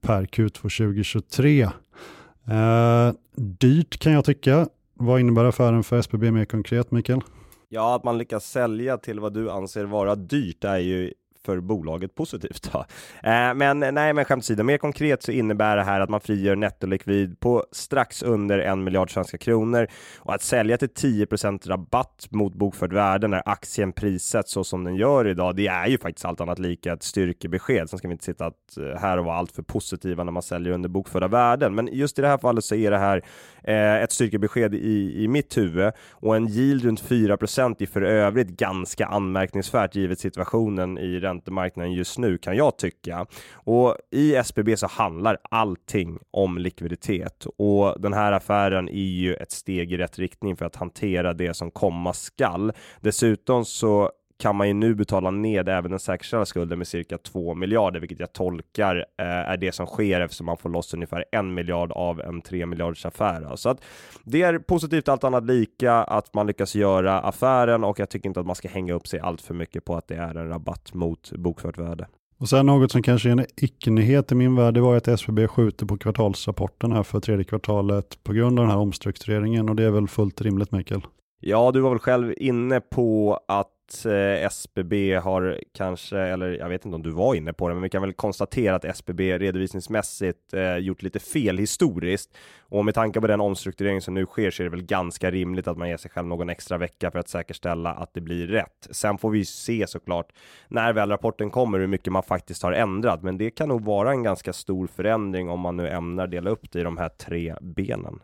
per 0.00 0.22
Q2 0.22 0.50
2023. 0.52 1.62
Eh, 1.62 3.12
dyrt 3.36 3.98
kan 3.98 4.12
jag 4.12 4.24
tycka. 4.24 4.68
Vad 4.94 5.20
innebär 5.20 5.44
affären 5.44 5.82
för 5.82 5.98
SBB 5.98 6.30
mer 6.30 6.44
konkret, 6.44 6.90
Mikael? 6.90 7.20
Ja, 7.68 7.94
att 7.96 8.04
man 8.04 8.18
lyckas 8.18 8.50
sälja 8.50 8.98
till 8.98 9.20
vad 9.20 9.34
du 9.34 9.50
anser 9.50 9.84
vara 9.84 10.14
dyrt 10.14 10.64
är 10.64 10.78
ju 10.78 11.12
för 11.44 11.60
bolaget 11.60 12.14
positivt. 12.14 12.72
Då. 12.72 12.78
Eh, 13.22 13.54
men 13.54 13.78
nej, 13.78 14.12
men 14.12 14.24
skämt 14.24 14.44
åsido, 14.52 14.62
mer 14.62 14.78
konkret 14.78 15.22
så 15.22 15.32
innebär 15.32 15.76
det 15.76 15.82
här 15.82 16.00
att 16.00 16.10
man 16.10 16.20
frigör 16.20 16.56
nettolikvid 16.56 17.40
på 17.40 17.64
strax 17.72 18.22
under 18.22 18.58
en 18.58 18.84
miljard 18.84 19.12
svenska 19.12 19.38
kronor 19.38 19.86
och 20.18 20.34
att 20.34 20.42
sälja 20.42 20.76
till 20.76 20.88
10% 20.88 21.68
rabatt 21.68 22.26
mot 22.30 22.54
bokförd 22.54 22.92
värde 22.92 23.28
när 23.28 23.42
aktien 23.46 23.92
prissätts 23.92 24.52
så 24.52 24.64
som 24.64 24.84
den 24.84 24.96
gör 24.96 25.26
idag. 25.26 25.56
Det 25.56 25.66
är 25.66 25.86
ju 25.86 25.98
faktiskt 25.98 26.24
allt 26.24 26.40
annat 26.40 26.58
lika 26.58 26.92
ett 26.92 27.02
styrkebesked. 27.02 27.90
Sen 27.90 27.98
ska 27.98 28.08
vi 28.08 28.12
inte 28.12 28.24
sitta 28.24 28.46
att, 28.46 28.76
eh, 28.76 29.00
här 29.00 29.18
och 29.18 29.24
vara 29.24 29.36
allt 29.36 29.52
för 29.52 29.62
positiva 29.62 30.24
när 30.24 30.32
man 30.32 30.42
säljer 30.42 30.72
under 30.72 30.88
bokförda 30.88 31.28
värden, 31.28 31.74
men 31.74 31.88
just 31.92 32.18
i 32.18 32.22
det 32.22 32.28
här 32.28 32.38
fallet 32.38 32.64
så 32.64 32.74
är 32.74 32.90
det 32.90 32.98
här 32.98 33.22
eh, 33.64 34.02
ett 34.02 34.12
styrkebesked 34.12 34.74
i, 34.74 35.24
i 35.24 35.28
mitt 35.28 35.56
huvud 35.56 35.92
och 36.10 36.36
en 36.36 36.48
yield 36.48 36.84
runt 36.84 37.00
4 37.00 37.38
i 37.78 37.86
för 37.86 38.02
övrigt 38.02 38.48
ganska 38.48 39.06
anmärkningsvärt 39.06 39.94
givet 39.94 40.18
situationen 40.18 40.98
i 40.98 41.20
den 41.20 41.31
räntemarknaden 41.32 41.92
just 41.92 42.18
nu 42.18 42.38
kan 42.38 42.56
jag 42.56 42.78
tycka. 42.78 43.26
Och 43.54 43.96
i 44.10 44.34
SBB 44.34 44.76
så 44.76 44.86
handlar 44.86 45.38
allting 45.50 46.18
om 46.30 46.58
likviditet 46.58 47.46
och 47.58 48.00
den 48.00 48.12
här 48.12 48.32
affären 48.32 48.88
är 48.88 48.92
ju 48.92 49.34
ett 49.34 49.52
steg 49.52 49.92
i 49.92 49.96
rätt 49.96 50.18
riktning 50.18 50.56
för 50.56 50.64
att 50.64 50.76
hantera 50.76 51.32
det 51.32 51.54
som 51.54 51.70
komma 51.70 52.12
skall. 52.12 52.72
Dessutom 53.00 53.64
så 53.64 54.10
kan 54.42 54.56
man 54.56 54.68
ju 54.68 54.74
nu 54.74 54.94
betala 54.94 55.30
ned 55.30 55.68
även 55.68 55.90
den 55.90 56.00
säkerställda 56.00 56.46
skulden 56.46 56.78
med 56.78 56.86
cirka 56.86 57.18
2 57.18 57.54
miljarder, 57.54 58.00
vilket 58.00 58.20
jag 58.20 58.32
tolkar 58.32 58.96
eh, 58.96 59.26
är 59.26 59.56
det 59.56 59.72
som 59.72 59.86
sker 59.86 60.20
eftersom 60.20 60.46
man 60.46 60.56
får 60.56 60.68
loss 60.70 60.94
ungefär 60.94 61.24
en 61.32 61.54
miljard 61.54 61.92
av 61.92 62.20
en 62.20 62.40
3 62.40 62.66
miljarders 62.66 63.06
affär. 63.06 63.56
Så 63.56 63.68
att 63.68 63.84
det 64.24 64.42
är 64.42 64.58
positivt 64.58 65.08
allt 65.08 65.24
annat 65.24 65.46
lika 65.46 65.92
att 65.94 66.34
man 66.34 66.46
lyckas 66.46 66.74
göra 66.74 67.20
affären 67.20 67.84
och 67.84 67.98
jag 67.98 68.10
tycker 68.10 68.28
inte 68.28 68.40
att 68.40 68.46
man 68.46 68.56
ska 68.56 68.68
hänga 68.68 68.94
upp 68.94 69.06
sig 69.06 69.20
allt 69.20 69.40
för 69.40 69.54
mycket 69.54 69.84
på 69.84 69.96
att 69.96 70.08
det 70.08 70.14
är 70.14 70.34
en 70.34 70.48
rabatt 70.48 70.94
mot 70.94 71.32
bokfört 71.32 71.78
värde. 71.78 72.06
Och 72.38 72.48
sen 72.48 72.66
något 72.66 72.92
som 72.92 73.02
kanske 73.02 73.28
är 73.28 73.32
en 73.32 73.46
icke-nyhet 73.56 74.32
i 74.32 74.34
min 74.34 74.56
värld, 74.56 74.74
det 74.74 74.80
var 74.80 74.96
att 74.96 75.08
SBB 75.08 75.48
skjuter 75.48 75.86
på 75.86 75.98
kvartalsrapporten 75.98 76.92
här 76.92 77.02
för 77.02 77.20
tredje 77.20 77.44
kvartalet 77.44 78.24
på 78.24 78.32
grund 78.32 78.58
av 78.58 78.64
den 78.64 78.70
här 78.70 78.80
omstruktureringen 78.80 79.68
och 79.68 79.76
det 79.76 79.84
är 79.84 79.90
väl 79.90 80.08
fullt 80.08 80.40
rimligt 80.40 80.72
Mikael? 80.72 81.02
Ja, 81.44 81.70
du 81.72 81.80
var 81.80 81.90
väl 81.90 81.98
själv 81.98 82.34
inne 82.36 82.80
på 82.80 83.38
att 83.48 83.71
eh, 84.06 84.46
SBB 84.46 85.14
har 85.14 85.60
kanske, 85.74 86.18
eller 86.18 86.58
jag 86.58 86.68
vet 86.68 86.84
inte 86.84 86.94
om 86.94 87.02
du 87.02 87.10
var 87.10 87.34
inne 87.34 87.52
på 87.52 87.68
det, 87.68 87.74
men 87.74 87.82
vi 87.82 87.88
kan 87.88 88.02
väl 88.02 88.12
konstatera 88.12 88.74
att 88.74 88.84
SBB 88.84 89.38
redovisningsmässigt 89.38 90.54
eh, 90.54 90.76
gjort 90.76 91.02
lite 91.02 91.18
fel 91.18 91.58
historiskt. 91.58 92.36
Och 92.60 92.84
med 92.84 92.94
tanke 92.94 93.20
på 93.20 93.26
den 93.26 93.40
omstrukturering 93.40 94.00
som 94.00 94.14
nu 94.14 94.26
sker 94.26 94.50
så 94.50 94.62
är 94.62 94.64
det 94.64 94.70
väl 94.70 94.82
ganska 94.82 95.30
rimligt 95.30 95.68
att 95.68 95.78
man 95.78 95.88
ger 95.88 95.96
sig 95.96 96.10
själv 96.10 96.26
någon 96.26 96.50
extra 96.50 96.78
vecka 96.78 97.10
för 97.10 97.18
att 97.18 97.28
säkerställa 97.28 97.90
att 97.90 98.14
det 98.14 98.20
blir 98.20 98.46
rätt. 98.46 98.88
Sen 98.90 99.18
får 99.18 99.30
vi 99.30 99.44
se 99.44 99.86
såklart 99.86 100.32
när 100.68 100.92
väl 100.92 101.10
rapporten 101.10 101.50
kommer 101.50 101.78
hur 101.78 101.86
mycket 101.86 102.12
man 102.12 102.22
faktiskt 102.22 102.62
har 102.62 102.72
ändrat, 102.72 103.22
men 103.22 103.38
det 103.38 103.50
kan 103.50 103.68
nog 103.68 103.84
vara 103.84 104.10
en 104.10 104.22
ganska 104.22 104.52
stor 104.52 104.86
förändring 104.86 105.48
om 105.48 105.60
man 105.60 105.76
nu 105.76 105.88
ämnar 105.88 106.26
dela 106.26 106.50
upp 106.50 106.72
det 106.72 106.80
i 106.80 106.82
de 106.82 106.98
här 106.98 107.08
tre 107.08 107.54
benen. 107.60 108.20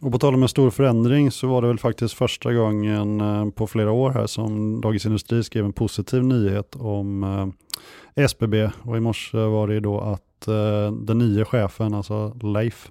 Och 0.00 0.12
på 0.12 0.18
tal 0.18 0.34
om 0.34 0.42
en 0.42 0.48
stor 0.48 0.70
förändring 0.70 1.30
så 1.30 1.46
var 1.46 1.62
det 1.62 1.68
väl 1.68 1.78
faktiskt 1.78 2.14
första 2.14 2.52
gången 2.52 3.20
eh, 3.20 3.50
på 3.50 3.66
flera 3.66 3.92
år 3.92 4.10
här 4.10 4.26
som 4.26 4.80
Dagens 4.80 5.06
Industri 5.06 5.44
skrev 5.44 5.64
en 5.64 5.72
positiv 5.72 6.24
nyhet 6.24 6.76
om 6.76 7.24
eh, 7.24 8.24
SBB 8.24 8.70
och 8.82 8.96
i 8.96 9.00
morse 9.00 9.38
var 9.38 9.68
det 9.68 9.80
då 9.80 10.00
att 10.00 10.48
eh, 10.48 10.92
den 10.92 11.18
nya 11.18 11.44
chefen, 11.44 11.94
alltså 11.94 12.36
Leif, 12.42 12.90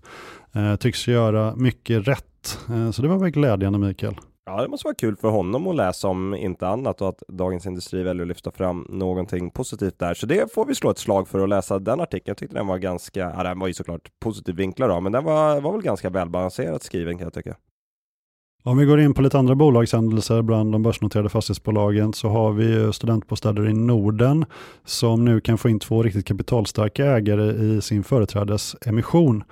tycks 0.79 1.07
göra 1.07 1.55
mycket 1.55 2.07
rätt. 2.07 2.59
Så 2.93 3.01
det 3.01 3.07
var 3.07 3.17
väl 3.17 3.29
glädjande 3.29 3.79
Mikael. 3.79 4.15
Ja, 4.45 4.61
det 4.61 4.67
måste 4.67 4.87
vara 4.87 4.95
kul 4.95 5.15
för 5.15 5.29
honom 5.29 5.67
att 5.67 5.75
läsa 5.75 6.07
om 6.07 6.35
inte 6.35 6.67
annat 6.67 7.01
och 7.01 7.09
att 7.09 7.23
Dagens 7.27 7.65
Industri 7.65 8.03
väljer 8.03 8.21
att 8.21 8.27
lyfta 8.27 8.51
fram 8.51 8.87
någonting 8.89 9.49
positivt 9.51 9.99
där. 9.99 10.13
Så 10.13 10.25
det 10.25 10.53
får 10.53 10.65
vi 10.65 10.75
slå 10.75 10.89
ett 10.89 10.97
slag 10.97 11.27
för 11.27 11.39
att 11.39 11.49
läsa 11.49 11.79
den 11.79 12.01
artikeln. 12.01 12.23
Jag 12.25 12.37
tyckte 12.37 12.55
den 12.55 12.67
var 12.67 12.77
ganska, 12.77 13.19
ja 13.19 13.43
den 13.43 13.59
var 13.59 13.67
ju 13.67 13.73
såklart 13.73 14.11
positiv 14.19 14.55
vinklar 14.55 14.89
då, 14.89 14.99
men 14.99 15.11
den 15.11 15.23
var, 15.23 15.61
var 15.61 15.71
väl 15.71 15.81
ganska 15.81 16.09
välbalanserat 16.09 16.83
skriven 16.83 17.17
kan 17.17 17.25
jag 17.25 17.33
tycka. 17.33 17.55
Om 18.65 18.77
vi 18.77 18.85
går 18.85 18.99
in 18.99 19.13
på 19.13 19.21
lite 19.21 19.37
andra 19.37 19.55
bolagshändelser 19.55 20.41
bland 20.41 20.71
de 20.71 20.83
börsnoterade 20.83 21.29
fastighetsbolagen 21.29 22.13
så 22.13 22.29
har 22.29 22.51
vi 22.51 22.93
studentbostäder 22.93 23.69
i 23.69 23.73
Norden 23.73 24.45
som 24.85 25.25
nu 25.25 25.41
kan 25.41 25.57
få 25.57 25.69
in 25.69 25.79
två 25.79 26.03
riktigt 26.03 26.27
kapitalstarka 26.27 27.05
ägare 27.05 27.51
i 27.51 27.81
sin 27.81 28.03
företrädesemission. 28.03 29.43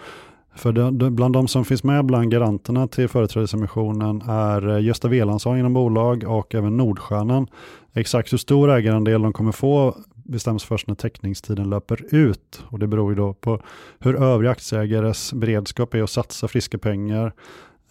För 0.56 0.72
de, 0.72 1.16
bland 1.16 1.34
de 1.34 1.48
som 1.48 1.66
finns 1.66 1.84
med 1.84 2.06
bland 2.06 2.32
garanterna 2.32 2.88
till 2.88 3.08
företrädesemissionen 3.08 4.22
är 4.22 4.70
eh, 4.70 4.84
Gösta 4.84 5.08
Welansson 5.08 5.58
inom 5.58 5.74
bolag 5.74 6.24
och 6.28 6.56
även 6.56 6.78
Nordstjärnan. 6.78 7.48
Exakt 7.94 8.34
hur 8.34 8.38
stor 8.38 8.72
ägarandel 8.72 9.22
de 9.22 9.34
kommer 9.34 9.52
få 9.52 9.96
bestäms 10.32 10.64
först 10.64 10.88
när 10.88 10.96
teckningstiden 10.96 11.70
löper 11.70 12.16
ut. 12.16 12.64
Och 12.68 12.80
det 12.80 12.88
beror 12.88 13.12
ju 13.12 13.16
då 13.16 13.34
på 13.34 13.62
hur 14.00 14.16
övriga 14.16 14.52
aktieägares 14.52 15.34
beredskap 15.34 15.94
är 15.94 16.04
att 16.04 16.10
satsa 16.10 16.48
friska 16.48 16.78
pengar. 16.78 17.34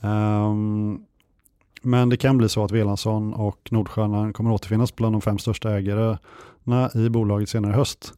Um, 0.00 1.04
men 1.82 2.08
det 2.08 2.16
kan 2.16 2.38
bli 2.38 2.48
så 2.48 2.64
att 2.64 2.72
Velansson 2.72 3.34
och 3.34 3.68
Nordstjärnan 3.70 4.32
kommer 4.32 4.52
återfinnas 4.52 4.96
bland 4.96 5.14
de 5.14 5.20
fem 5.20 5.38
största 5.38 5.70
ägarna 5.70 6.18
i 6.94 7.08
bolaget 7.08 7.48
senare 7.48 7.72
i 7.72 7.76
höst. 7.76 8.14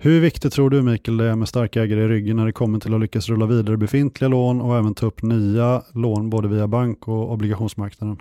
Hur 0.00 0.20
viktigt 0.20 0.52
tror 0.52 0.70
du 0.70 0.82
Mikael 0.82 1.16
det 1.16 1.24
är 1.24 1.36
med 1.36 1.48
starka 1.48 1.82
ägare 1.82 2.00
i 2.00 2.08
ryggen 2.08 2.36
när 2.36 2.46
det 2.46 2.52
kommer 2.52 2.78
till 2.78 2.94
att 2.94 3.00
lyckas 3.00 3.28
rulla 3.28 3.46
vidare 3.46 3.76
befintliga 3.76 4.28
lån 4.28 4.60
och 4.60 4.76
även 4.76 4.94
ta 4.94 5.06
upp 5.06 5.22
nya 5.22 5.82
lån 5.94 6.30
både 6.30 6.48
via 6.48 6.66
bank 6.68 7.08
och 7.08 7.32
obligationsmarknaden? 7.32 8.18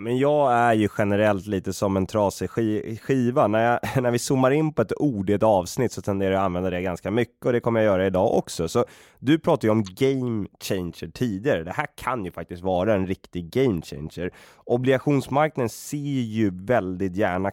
men 0.00 0.18
jag 0.18 0.52
är 0.52 0.74
ju 0.74 0.88
generellt 0.98 1.46
lite 1.46 1.72
som 1.72 1.96
en 1.96 2.06
trasig 2.06 2.50
skiva. 3.00 3.46
När, 3.46 3.58
jag, 3.58 3.80
när 4.02 4.10
vi 4.10 4.18
zoomar 4.18 4.50
in 4.50 4.72
på 4.72 4.82
ett 4.82 4.92
ord 4.96 5.30
i 5.30 5.32
ett 5.32 5.42
avsnitt 5.42 5.92
så 5.92 6.02
tenderar 6.02 6.30
jag 6.30 6.40
att 6.40 6.44
använda 6.46 6.70
det 6.70 6.82
ganska 6.82 7.10
mycket 7.10 7.46
och 7.46 7.52
det 7.52 7.60
kommer 7.60 7.80
jag 7.80 7.86
göra 7.86 8.06
idag 8.06 8.34
också. 8.34 8.68
Så 8.68 8.84
du 9.18 9.38
pratade 9.38 9.66
ju 9.66 9.70
om 9.70 9.84
game 9.96 10.46
changer 10.60 11.10
tidigare. 11.10 11.64
Det 11.64 11.72
här 11.72 11.86
kan 11.96 12.24
ju 12.24 12.30
faktiskt 12.30 12.62
vara 12.62 12.94
en 12.94 13.06
riktig 13.06 13.50
game 13.50 13.82
changer. 13.82 14.30
Obligationsmarknaden 14.64 15.68
ser 15.68 16.22
ju 16.22 16.50
väldigt 16.64 17.16
gärna 17.16 17.50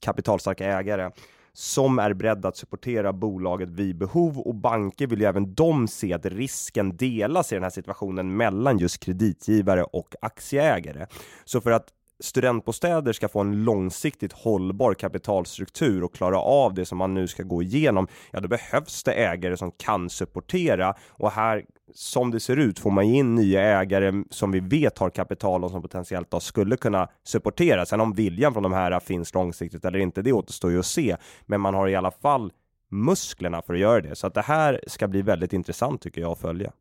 kapitalstarka 0.00 0.66
ägare 0.66 1.10
som 1.56 1.98
är 1.98 2.12
beredda 2.12 2.48
att 2.48 2.56
supportera 2.56 3.12
bolaget 3.12 3.68
vid 3.68 3.98
behov 3.98 4.38
och 4.38 4.54
banker 4.54 5.06
vill 5.06 5.20
ju 5.20 5.26
även 5.26 5.54
de 5.54 5.88
se 5.88 6.12
att 6.12 6.26
risken 6.26 6.96
delas 6.96 7.52
i 7.52 7.54
den 7.54 7.62
här 7.62 7.70
situationen 7.70 8.36
mellan 8.36 8.78
just 8.78 9.04
kreditgivare 9.04 9.84
och 9.84 10.14
aktieägare. 10.20 11.06
Så 11.44 11.60
för 11.60 11.70
att 11.70 11.88
studentbostäder 12.24 13.12
ska 13.12 13.28
få 13.28 13.40
en 13.40 13.64
långsiktigt 13.64 14.32
hållbar 14.32 14.94
kapitalstruktur 14.94 16.04
och 16.04 16.14
klara 16.14 16.38
av 16.38 16.74
det 16.74 16.86
som 16.86 16.98
man 16.98 17.14
nu 17.14 17.28
ska 17.28 17.42
gå 17.42 17.62
igenom, 17.62 18.06
ja 18.30 18.40
då 18.40 18.48
behövs 18.48 19.04
det 19.04 19.12
ägare 19.12 19.56
som 19.56 19.70
kan 19.70 20.10
supportera 20.10 20.94
och 21.10 21.30
här 21.30 21.64
som 21.94 22.30
det 22.30 22.40
ser 22.40 22.56
ut 22.56 22.78
får 22.78 22.90
man 22.90 23.04
in 23.04 23.34
nya 23.34 23.62
ägare 23.62 24.24
som 24.30 24.52
vi 24.52 24.60
vet 24.60 24.98
har 24.98 25.10
kapital 25.10 25.64
och 25.64 25.70
som 25.70 25.82
potentiellt 25.82 26.30
då 26.30 26.40
skulle 26.40 26.76
kunna 26.76 27.08
supportera. 27.24 27.86
Sen 27.86 28.00
om 28.00 28.12
viljan 28.12 28.52
från 28.52 28.62
de 28.62 28.72
här 28.72 29.00
finns 29.00 29.34
långsiktigt 29.34 29.84
eller 29.84 29.98
inte, 29.98 30.22
det 30.22 30.32
återstår 30.32 30.70
ju 30.70 30.78
att 30.78 30.86
se. 30.86 31.16
Men 31.46 31.60
man 31.60 31.74
har 31.74 31.88
i 31.88 31.94
alla 31.94 32.10
fall 32.10 32.52
musklerna 32.90 33.62
för 33.62 33.74
att 33.74 33.80
göra 33.80 34.00
det. 34.00 34.16
Så 34.16 34.26
att 34.26 34.34
det 34.34 34.42
här 34.42 34.80
ska 34.86 35.08
bli 35.08 35.22
väldigt 35.22 35.52
intressant 35.52 36.00
tycker 36.00 36.20
jag 36.20 36.32
att 36.32 36.40
följa. 36.40 36.72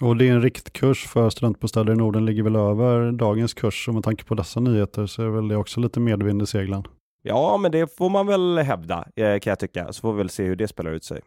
Och 0.00 0.16
din 0.16 0.42
riktkurs 0.42 1.06
för 1.06 1.30
studentbostäder 1.30 1.92
i 1.92 1.96
Norden 1.96 2.26
ligger 2.26 2.42
väl 2.42 2.56
över 2.56 3.12
dagens 3.12 3.54
kurs 3.54 3.88
och 3.88 3.94
med 3.94 4.04
tanke 4.04 4.24
på 4.24 4.34
dessa 4.34 4.60
nyheter 4.60 5.06
så 5.06 5.22
är 5.22 5.28
väl 5.28 5.48
det 5.48 5.56
också 5.56 5.80
lite 5.80 6.00
medvind 6.00 6.42
i 6.42 6.46
seglen. 6.46 6.84
Ja, 7.22 7.56
men 7.56 7.72
det 7.72 7.96
får 7.96 8.10
man 8.10 8.26
väl 8.26 8.58
hävda 8.58 9.04
eh, 9.16 9.38
kan 9.38 9.50
jag 9.50 9.58
tycka, 9.58 9.92
så 9.92 10.00
får 10.00 10.12
vi 10.12 10.18
väl 10.18 10.30
se 10.30 10.44
hur 10.44 10.56
det 10.56 10.68
spelar 10.68 10.92
ut 10.92 11.04
sig. 11.04 11.20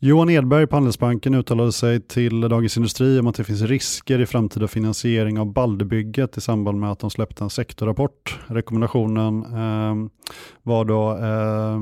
Johan 0.00 0.30
Edberg 0.30 0.66
på 0.66 0.76
Handelsbanken 0.76 1.34
uttalade 1.34 1.72
sig 1.72 2.00
till 2.00 2.40
Dagens 2.40 2.76
Industri 2.76 3.18
om 3.18 3.26
att 3.26 3.34
det 3.34 3.44
finns 3.44 3.62
risker 3.62 4.20
i 4.20 4.26
framtida 4.26 4.68
finansiering 4.68 5.38
av 5.38 5.52
Balderbygget 5.52 6.36
i 6.36 6.40
samband 6.40 6.80
med 6.80 6.92
att 6.92 6.98
de 6.98 7.10
släppte 7.10 7.44
en 7.44 7.50
sektorrapport. 7.50 8.38
Rekommendationen 8.46 9.42
eh, 9.44 10.10
var 10.62 10.84
då 10.84 11.10
eh, 11.10 11.78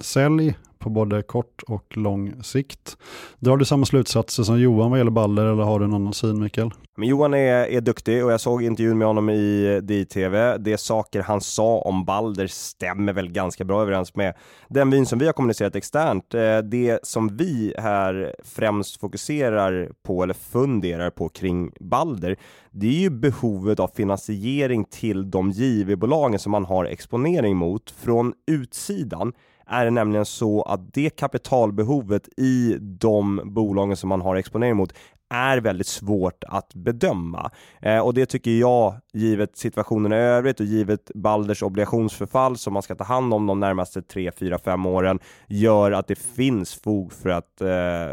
sälj 0.00 0.54
på 0.78 0.90
både 0.90 1.22
kort 1.22 1.62
och 1.66 1.96
lång 1.96 2.42
sikt. 2.42 2.96
Drar 3.38 3.56
du 3.56 3.64
samma 3.64 3.86
slutsatser 3.86 4.42
som 4.42 4.60
Johan 4.60 4.90
vad 4.90 5.00
gäller 5.00 5.10
Balder 5.10 5.44
eller 5.44 5.62
har 5.62 5.78
du 5.78 5.84
en 5.84 5.94
annan 5.94 6.14
syn 6.14 6.42
Mikael? 6.42 6.70
Men 6.98 7.08
Johan 7.08 7.34
är, 7.34 7.66
är 7.66 7.80
duktig 7.80 8.24
och 8.24 8.32
jag 8.32 8.40
såg 8.40 8.62
intervjun 8.62 8.98
med 8.98 9.06
honom 9.06 9.30
i 9.30 9.74
eh, 9.74 9.82
DTV. 9.82 10.56
De 10.58 10.78
saker 10.78 11.22
han 11.22 11.40
sa 11.40 11.78
om 11.78 12.04
Balder 12.04 12.46
stämmer 12.46 13.12
väl 13.12 13.28
ganska 13.28 13.64
bra 13.64 13.82
överens 13.82 14.14
med 14.14 14.34
den 14.68 14.90
vyn 14.90 15.06
som 15.06 15.18
vi 15.18 15.26
har 15.26 15.32
kommunicerat 15.32 15.76
externt. 15.76 16.34
Eh, 16.34 16.58
det 16.58 16.98
som 17.02 17.36
vi 17.36 17.74
här 17.78 18.34
främst 18.44 19.00
fokuserar 19.00 19.90
på 20.02 20.22
eller 20.22 20.34
funderar 20.34 21.10
på 21.10 21.28
kring 21.28 21.72
Balder, 21.80 22.36
det 22.70 22.86
är 22.86 23.00
ju 23.00 23.10
behovet 23.10 23.80
av 23.80 23.90
finansiering 23.96 24.84
till 24.84 25.30
de 25.30 25.50
JV-bolagen 25.50 26.38
som 26.38 26.52
man 26.52 26.64
har 26.64 26.84
exponering 26.84 27.56
mot 27.56 27.90
från 27.90 28.32
utsidan 28.46 29.32
är 29.68 29.84
det 29.84 29.90
nämligen 29.90 30.26
så 30.26 30.62
att 30.62 30.94
det 30.94 31.10
kapitalbehovet 31.10 32.28
i 32.36 32.76
de 32.80 33.40
bolagen 33.44 33.96
som 33.96 34.08
man 34.08 34.20
har 34.20 34.36
exponering 34.36 34.76
mot 34.76 34.92
är 35.28 35.60
väldigt 35.60 35.86
svårt 35.86 36.44
att 36.44 36.74
bedöma. 36.74 37.50
Eh, 37.80 37.98
och 37.98 38.14
det 38.14 38.26
tycker 38.26 38.50
jag, 38.50 38.94
givet 39.12 39.56
situationen 39.56 40.12
i 40.12 40.16
övrigt 40.16 40.60
och 40.60 40.66
givet 40.66 41.10
Balders 41.14 41.62
obligationsförfall 41.62 42.56
som 42.56 42.72
man 42.72 42.82
ska 42.82 42.94
ta 42.94 43.04
hand 43.04 43.34
om 43.34 43.46
de 43.46 43.60
närmaste 43.60 44.02
3, 44.02 44.32
4, 44.38 44.58
5 44.58 44.86
åren, 44.86 45.18
gör 45.48 45.92
att 45.92 46.06
det 46.06 46.18
finns 46.18 46.74
fog 46.74 47.12
för 47.12 47.28
att, 47.28 47.60
eh, 47.60 47.66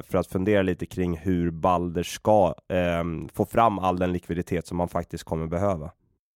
för 0.09 0.15
att 0.15 0.27
fundera 0.27 0.61
lite 0.61 0.85
kring 0.85 1.17
hur 1.17 1.51
Balder 1.51 2.03
ska 2.03 2.55
eh, 2.69 3.03
få 3.33 3.45
fram 3.45 3.79
all 3.79 3.99
den 3.99 4.13
likviditet 4.13 4.67
som 4.67 4.77
man 4.77 4.89
faktiskt 4.89 5.23
kommer 5.23 5.47
behöva. 5.47 5.91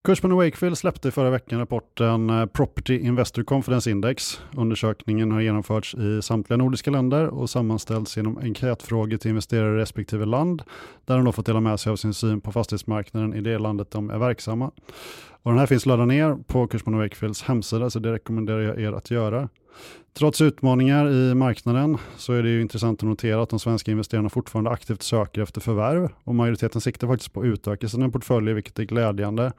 Cushman 0.08 0.36
Wakefield 0.36 0.78
släppte 0.78 1.10
förra 1.10 1.30
veckan 1.30 1.58
rapporten 1.58 2.30
eh, 2.30 2.46
Property 2.46 2.98
Investor 2.98 3.42
Confidence 3.42 3.90
Index. 3.90 4.40
Undersökningen 4.56 5.32
har 5.32 5.40
genomförts 5.40 5.94
i 5.94 6.22
samtliga 6.22 6.56
nordiska 6.56 6.90
länder 6.90 7.26
och 7.26 7.50
sammanställts 7.50 8.16
genom 8.16 8.38
enkätfrågor 8.38 9.16
till 9.16 9.28
investerare 9.28 9.74
i 9.74 9.78
respektive 9.78 10.24
land, 10.24 10.62
där 11.04 11.16
de 11.16 11.24
då 11.24 11.32
fått 11.32 11.46
dela 11.46 11.60
med 11.60 11.80
sig 11.80 11.92
av 11.92 11.96
sin 11.96 12.14
syn 12.14 12.40
på 12.40 12.52
fastighetsmarknaden 12.52 13.34
i 13.34 13.40
det 13.40 13.58
landet 13.58 13.90
de 13.90 14.10
är 14.10 14.18
verksamma. 14.18 14.70
Och 15.48 15.52
den 15.52 15.58
här 15.58 15.66
finns 15.66 15.86
laddad 15.86 16.08
ner 16.08 16.36
på 16.46 16.66
Cushman 16.66 16.98
Wakefields 16.98 17.42
hemsida, 17.42 17.90
så 17.90 17.98
det 17.98 18.12
rekommenderar 18.12 18.60
jag 18.60 18.80
er 18.80 18.92
att 18.92 19.10
göra. 19.10 19.48
Trots 20.18 20.40
utmaningar 20.40 21.10
i 21.10 21.34
marknaden 21.34 21.98
så 22.16 22.32
är 22.32 22.42
det 22.42 22.48
ju 22.48 22.60
intressant 22.60 23.02
att 23.02 23.08
notera 23.08 23.42
att 23.42 23.50
de 23.50 23.58
svenska 23.58 23.90
investerarna 23.90 24.28
fortfarande 24.28 24.70
aktivt 24.70 25.02
söker 25.02 25.42
efter 25.42 25.60
förvärv 25.60 26.08
och 26.24 26.34
majoriteten 26.34 26.80
siktar 26.80 27.06
faktiskt 27.06 27.32
på 27.32 27.40
att 27.40 27.46
utöka 27.46 27.88
sina 27.88 28.08
portföljer 28.08 28.54
vilket 28.54 28.78
är 28.78 28.84
glädjande, 28.84 29.52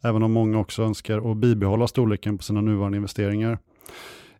även 0.00 0.22
om 0.22 0.32
många 0.32 0.58
också 0.58 0.82
önskar 0.82 1.30
att 1.30 1.36
bibehålla 1.36 1.86
storleken 1.86 2.38
på 2.38 2.44
sina 2.44 2.60
nuvarande 2.60 2.96
investeringar. 2.96 3.58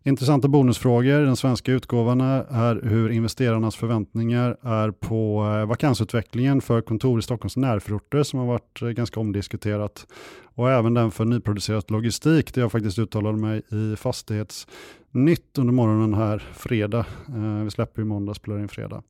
Intressanta 0.07 0.47
bonusfrågor 0.47 1.21
i 1.21 1.25
den 1.25 1.35
svenska 1.35 1.71
utgåvan 1.71 2.21
är 2.21 2.81
hur 2.83 3.11
investerarnas 3.11 3.75
förväntningar 3.75 4.57
är 4.61 4.91
på 4.91 5.43
eh, 5.43 5.65
vakansutvecklingen 5.65 6.61
för 6.61 6.81
kontor 6.81 7.19
i 7.19 7.21
Stockholms 7.21 7.57
närförorter 7.57 8.23
som 8.23 8.39
har 8.39 8.45
varit 8.45 8.81
eh, 8.81 8.89
ganska 8.89 9.19
omdiskuterat. 9.19 10.07
Och 10.43 10.71
även 10.71 10.93
den 10.93 11.11
för 11.11 11.25
nyproducerat 11.25 11.89
logistik 11.89 12.53
där 12.53 12.61
jag 12.61 12.71
faktiskt 12.71 12.99
uttalade 12.99 13.37
mig 13.37 13.61
i 13.71 13.95
Fastighetsnytt 13.95 15.57
under 15.57 15.73
morgonen 15.73 16.13
här 16.13 16.39
fredag. 16.53 17.05
Eh, 17.27 17.63
vi 17.63 17.71
släpper 17.71 18.01
ju 18.01 18.05
måndag, 18.05 18.33
spelar 18.33 18.59
in 18.59 18.67
fredag. 18.67 19.03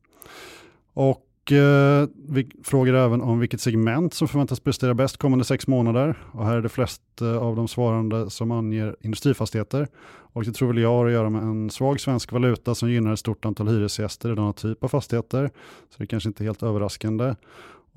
Och 0.94 1.27
Eh, 1.52 2.08
vi 2.28 2.50
frågar 2.64 2.94
även 2.94 3.20
om 3.20 3.38
vilket 3.38 3.60
segment 3.60 4.14
som 4.14 4.28
förväntas 4.28 4.60
prestera 4.60 4.94
bäst 4.94 5.16
kommande 5.16 5.44
sex 5.44 5.66
månader. 5.66 6.18
Och 6.32 6.46
här 6.46 6.56
är 6.56 6.62
det 6.62 6.68
flest 6.68 7.02
eh, 7.20 7.36
av 7.36 7.56
de 7.56 7.68
svarande 7.68 8.30
som 8.30 8.50
anger 8.50 8.96
industrifastigheter. 9.00 9.88
Och 10.32 10.44
det 10.44 10.52
tror 10.52 10.68
väl 10.68 10.78
jag 10.78 10.88
har 10.88 11.06
att 11.06 11.12
göra 11.12 11.30
med 11.30 11.42
en 11.42 11.70
svag 11.70 12.00
svensk 12.00 12.32
valuta 12.32 12.74
som 12.74 12.90
gynnar 12.90 13.12
ett 13.12 13.18
stort 13.18 13.44
antal 13.44 13.68
hyresgäster 13.68 14.32
i 14.32 14.34
denna 14.34 14.52
typ 14.52 14.84
av 14.84 14.88
fastigheter. 14.88 15.50
Så 15.90 15.94
det 15.98 16.04
är 16.04 16.06
kanske 16.06 16.28
inte 16.28 16.44
helt 16.44 16.62
överraskande. 16.62 17.34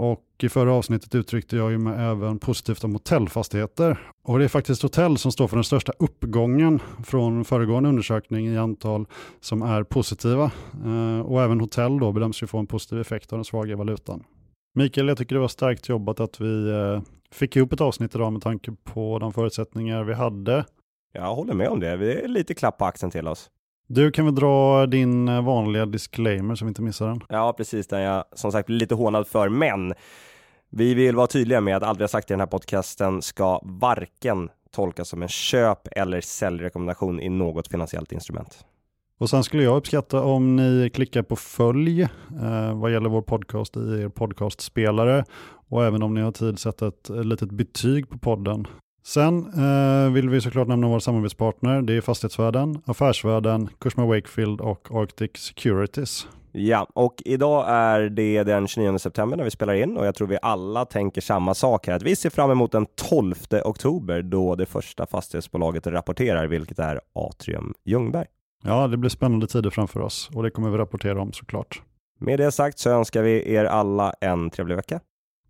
Och 0.02 0.44
i 0.44 0.50
förra 0.50 0.74
avsnittet 0.74 1.16
uttryckte 1.16 1.56
jag 1.56 1.72
ju 1.72 1.78
mig 1.78 2.06
även 2.06 2.40
positivt 2.40 2.84
om 2.84 2.94
hotellfastigheter. 2.94 3.98
Och 4.24 4.40
det 4.40 4.46
är 4.46 4.50
faktiskt 4.50 4.82
hotell 4.82 5.18
som 5.18 5.32
står 5.32 5.48
för 5.48 5.58
den 5.58 5.64
största 5.64 5.94
uppgången 6.00 6.80
från 7.04 7.46
föregående 7.46 7.90
undersökning 7.90 8.48
i 8.48 8.58
antal 8.58 9.06
som 9.40 9.62
är 9.62 9.84
positiva. 9.84 10.52
Eh, 10.86 11.20
och 11.20 11.42
även 11.42 11.60
hotell 11.60 12.00
då 12.00 12.12
bedöms 12.12 12.44
ju 12.44 12.48
få 12.48 12.58
en 12.58 12.68
positiv 12.68 13.00
effekt 13.00 13.34
av 13.34 13.38
den 13.38 13.46
svaga 13.46 13.76
valutan. 13.76 14.24
Mikael, 14.76 15.08
jag 15.08 15.18
tycker 15.18 15.36
det 15.36 15.42
var 15.42 15.48
starkt 15.48 15.90
jobbat 15.90 16.20
att 16.20 16.42
vi 16.42 16.70
eh, 16.70 17.02
fick 17.32 17.56
ihop 17.56 17.74
ett 17.74 17.82
avsnitt 17.82 18.16
idag 18.16 18.34
med 18.34 18.42
tanke 18.42 18.72
på 18.84 19.20
de 19.20 19.34
förutsättningar 19.34 20.04
vi 20.04 20.14
hade. 20.14 20.66
Jag 21.14 21.36
håller 21.36 21.54
med 21.54 21.68
om 21.68 21.80
det. 21.80 21.98
Det 21.98 22.22
är 22.24 22.28
lite 22.28 22.54
klapp 22.54 22.78
på 22.78 22.86
axeln 22.86 23.12
till 23.12 23.28
oss. 23.28 23.50
Du 23.94 24.12
kan 24.12 24.26
väl 24.26 24.36
dra 24.36 24.86
din 24.86 25.28
eh, 25.28 25.42
vanliga 25.42 25.86
disclaimer 25.86 26.56
så 26.56 26.66
vi 26.66 26.70
inte 26.70 26.82
missar 26.82 27.08
den? 27.08 27.22
Ja, 27.30 27.54
precis, 27.58 27.88
den 27.88 28.02
jag 28.02 28.24
som 28.34 28.52
sagt 28.52 28.66
blir 28.66 28.78
lite 28.78 28.96
hånad 28.96 29.28
för, 29.28 29.50
men 29.50 29.94
vi 30.70 30.94
vill 30.94 31.16
vara 31.16 31.28
tydliga 31.28 31.62
med 31.62 31.78
att 31.78 31.84
allt 31.84 32.00
vi 32.00 32.04
har 32.04 32.08
sagt 32.08 32.32
i 32.32 32.34
den 32.34 32.40
här 32.40 32.48
podcasten 32.48 33.22
ska 33.22 33.60
varken 33.64 34.50
tolkas 34.72 35.10
som 35.10 35.22
en 35.22 35.28
köp 35.28 35.88
eller 35.92 36.22
säljrekommendation 36.22 37.20
i 37.20 37.30
något 37.30 37.68
finansiellt 37.68 38.12
instrument. 38.12 38.66
Och 39.18 39.30
sen 39.30 39.44
skulle 39.44 39.64
jag 39.64 39.78
uppskatta 39.78 40.24
om 40.24 40.56
ni 40.56 40.90
klickar 40.94 41.22
på 41.22 41.36
följ 41.36 42.02
eh, 42.02 42.80
vad 42.80 42.92
gäller 42.92 43.10
vår 43.10 43.22
podcast 43.22 43.78
i 43.78 43.80
er 43.80 44.10
podcastspelare 44.10 45.24
och 45.70 45.86
även 45.86 46.04
om 46.04 46.14
ni 46.14 46.22
har 46.22 46.32
tid 46.32 46.60
sätta 46.60 46.88
ett 46.88 47.10
litet 47.10 47.52
betyg 47.52 48.10
på 48.10 48.18
podden 48.18 48.68
Sen 49.04 49.46
eh, 49.46 50.12
vill 50.12 50.30
vi 50.30 50.42
såklart 50.42 50.68
nämna 50.68 50.88
våra 50.88 51.00
samarbetspartner. 51.00 51.82
Det 51.82 51.94
är 51.94 52.02
Fastighetsvärden, 52.02 52.82
Affärsvärden, 52.86 53.70
Kursman 53.80 54.08
Wakefield 54.08 54.62
och 54.62 54.88
Arctic 54.92 55.32
Securities. 55.38 56.28
Ja, 56.52 56.88
och 56.94 57.22
idag 57.26 57.66
är 57.68 58.02
det 58.02 58.44
den 58.44 58.68
29 58.68 58.98
september 58.98 59.38
när 59.38 59.44
vi 59.44 59.52
spelar 59.52 59.74
in 59.74 59.98
och 59.98 60.06
jag 60.06 60.16
tror 60.16 60.28
vi 60.28 60.38
alla 60.42 60.86
tänker 60.86 61.22
samma 61.22 61.54
sak 61.54 61.88
här. 61.88 61.96
Att 61.96 62.04
vi 62.04 62.16
ser 62.16 62.30
fram 62.30 62.52
emot 62.52 62.72
den 62.72 62.86
12 63.10 63.36
oktober 63.64 64.22
då 64.22 64.56
det 64.56 64.66
första 64.66 65.06
fastighetsbolaget 65.06 65.88
rapporterar, 65.88 66.47
vilket 66.47 66.80
är 66.80 67.02
Atrium 67.14 67.74
Ljungberg. 67.86 68.26
Ja, 68.64 68.88
det 68.88 68.97
blir 68.97 69.10
spännande 69.10 69.47
tider 69.47 69.70
framför 69.70 69.99
oss 69.99 70.30
och 70.34 70.43
det 70.43 70.49
kommer 70.49 70.70
vi 70.70 70.78
rapportera 70.78 71.22
om 71.22 71.34
såklart. 71.34 71.82
Med 72.20 72.39
det 72.39 72.52
sagt 72.52 72.80
så 72.80 72.89
önskar 72.89 73.22
vi 73.22 73.54
er 73.54 73.66
alla 73.66 74.14
en 74.22 74.49
trevlig 74.49 74.76
vecka. 74.76 74.99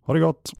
Ha 0.06 0.14
det 0.14 0.20
gott! 0.20 0.50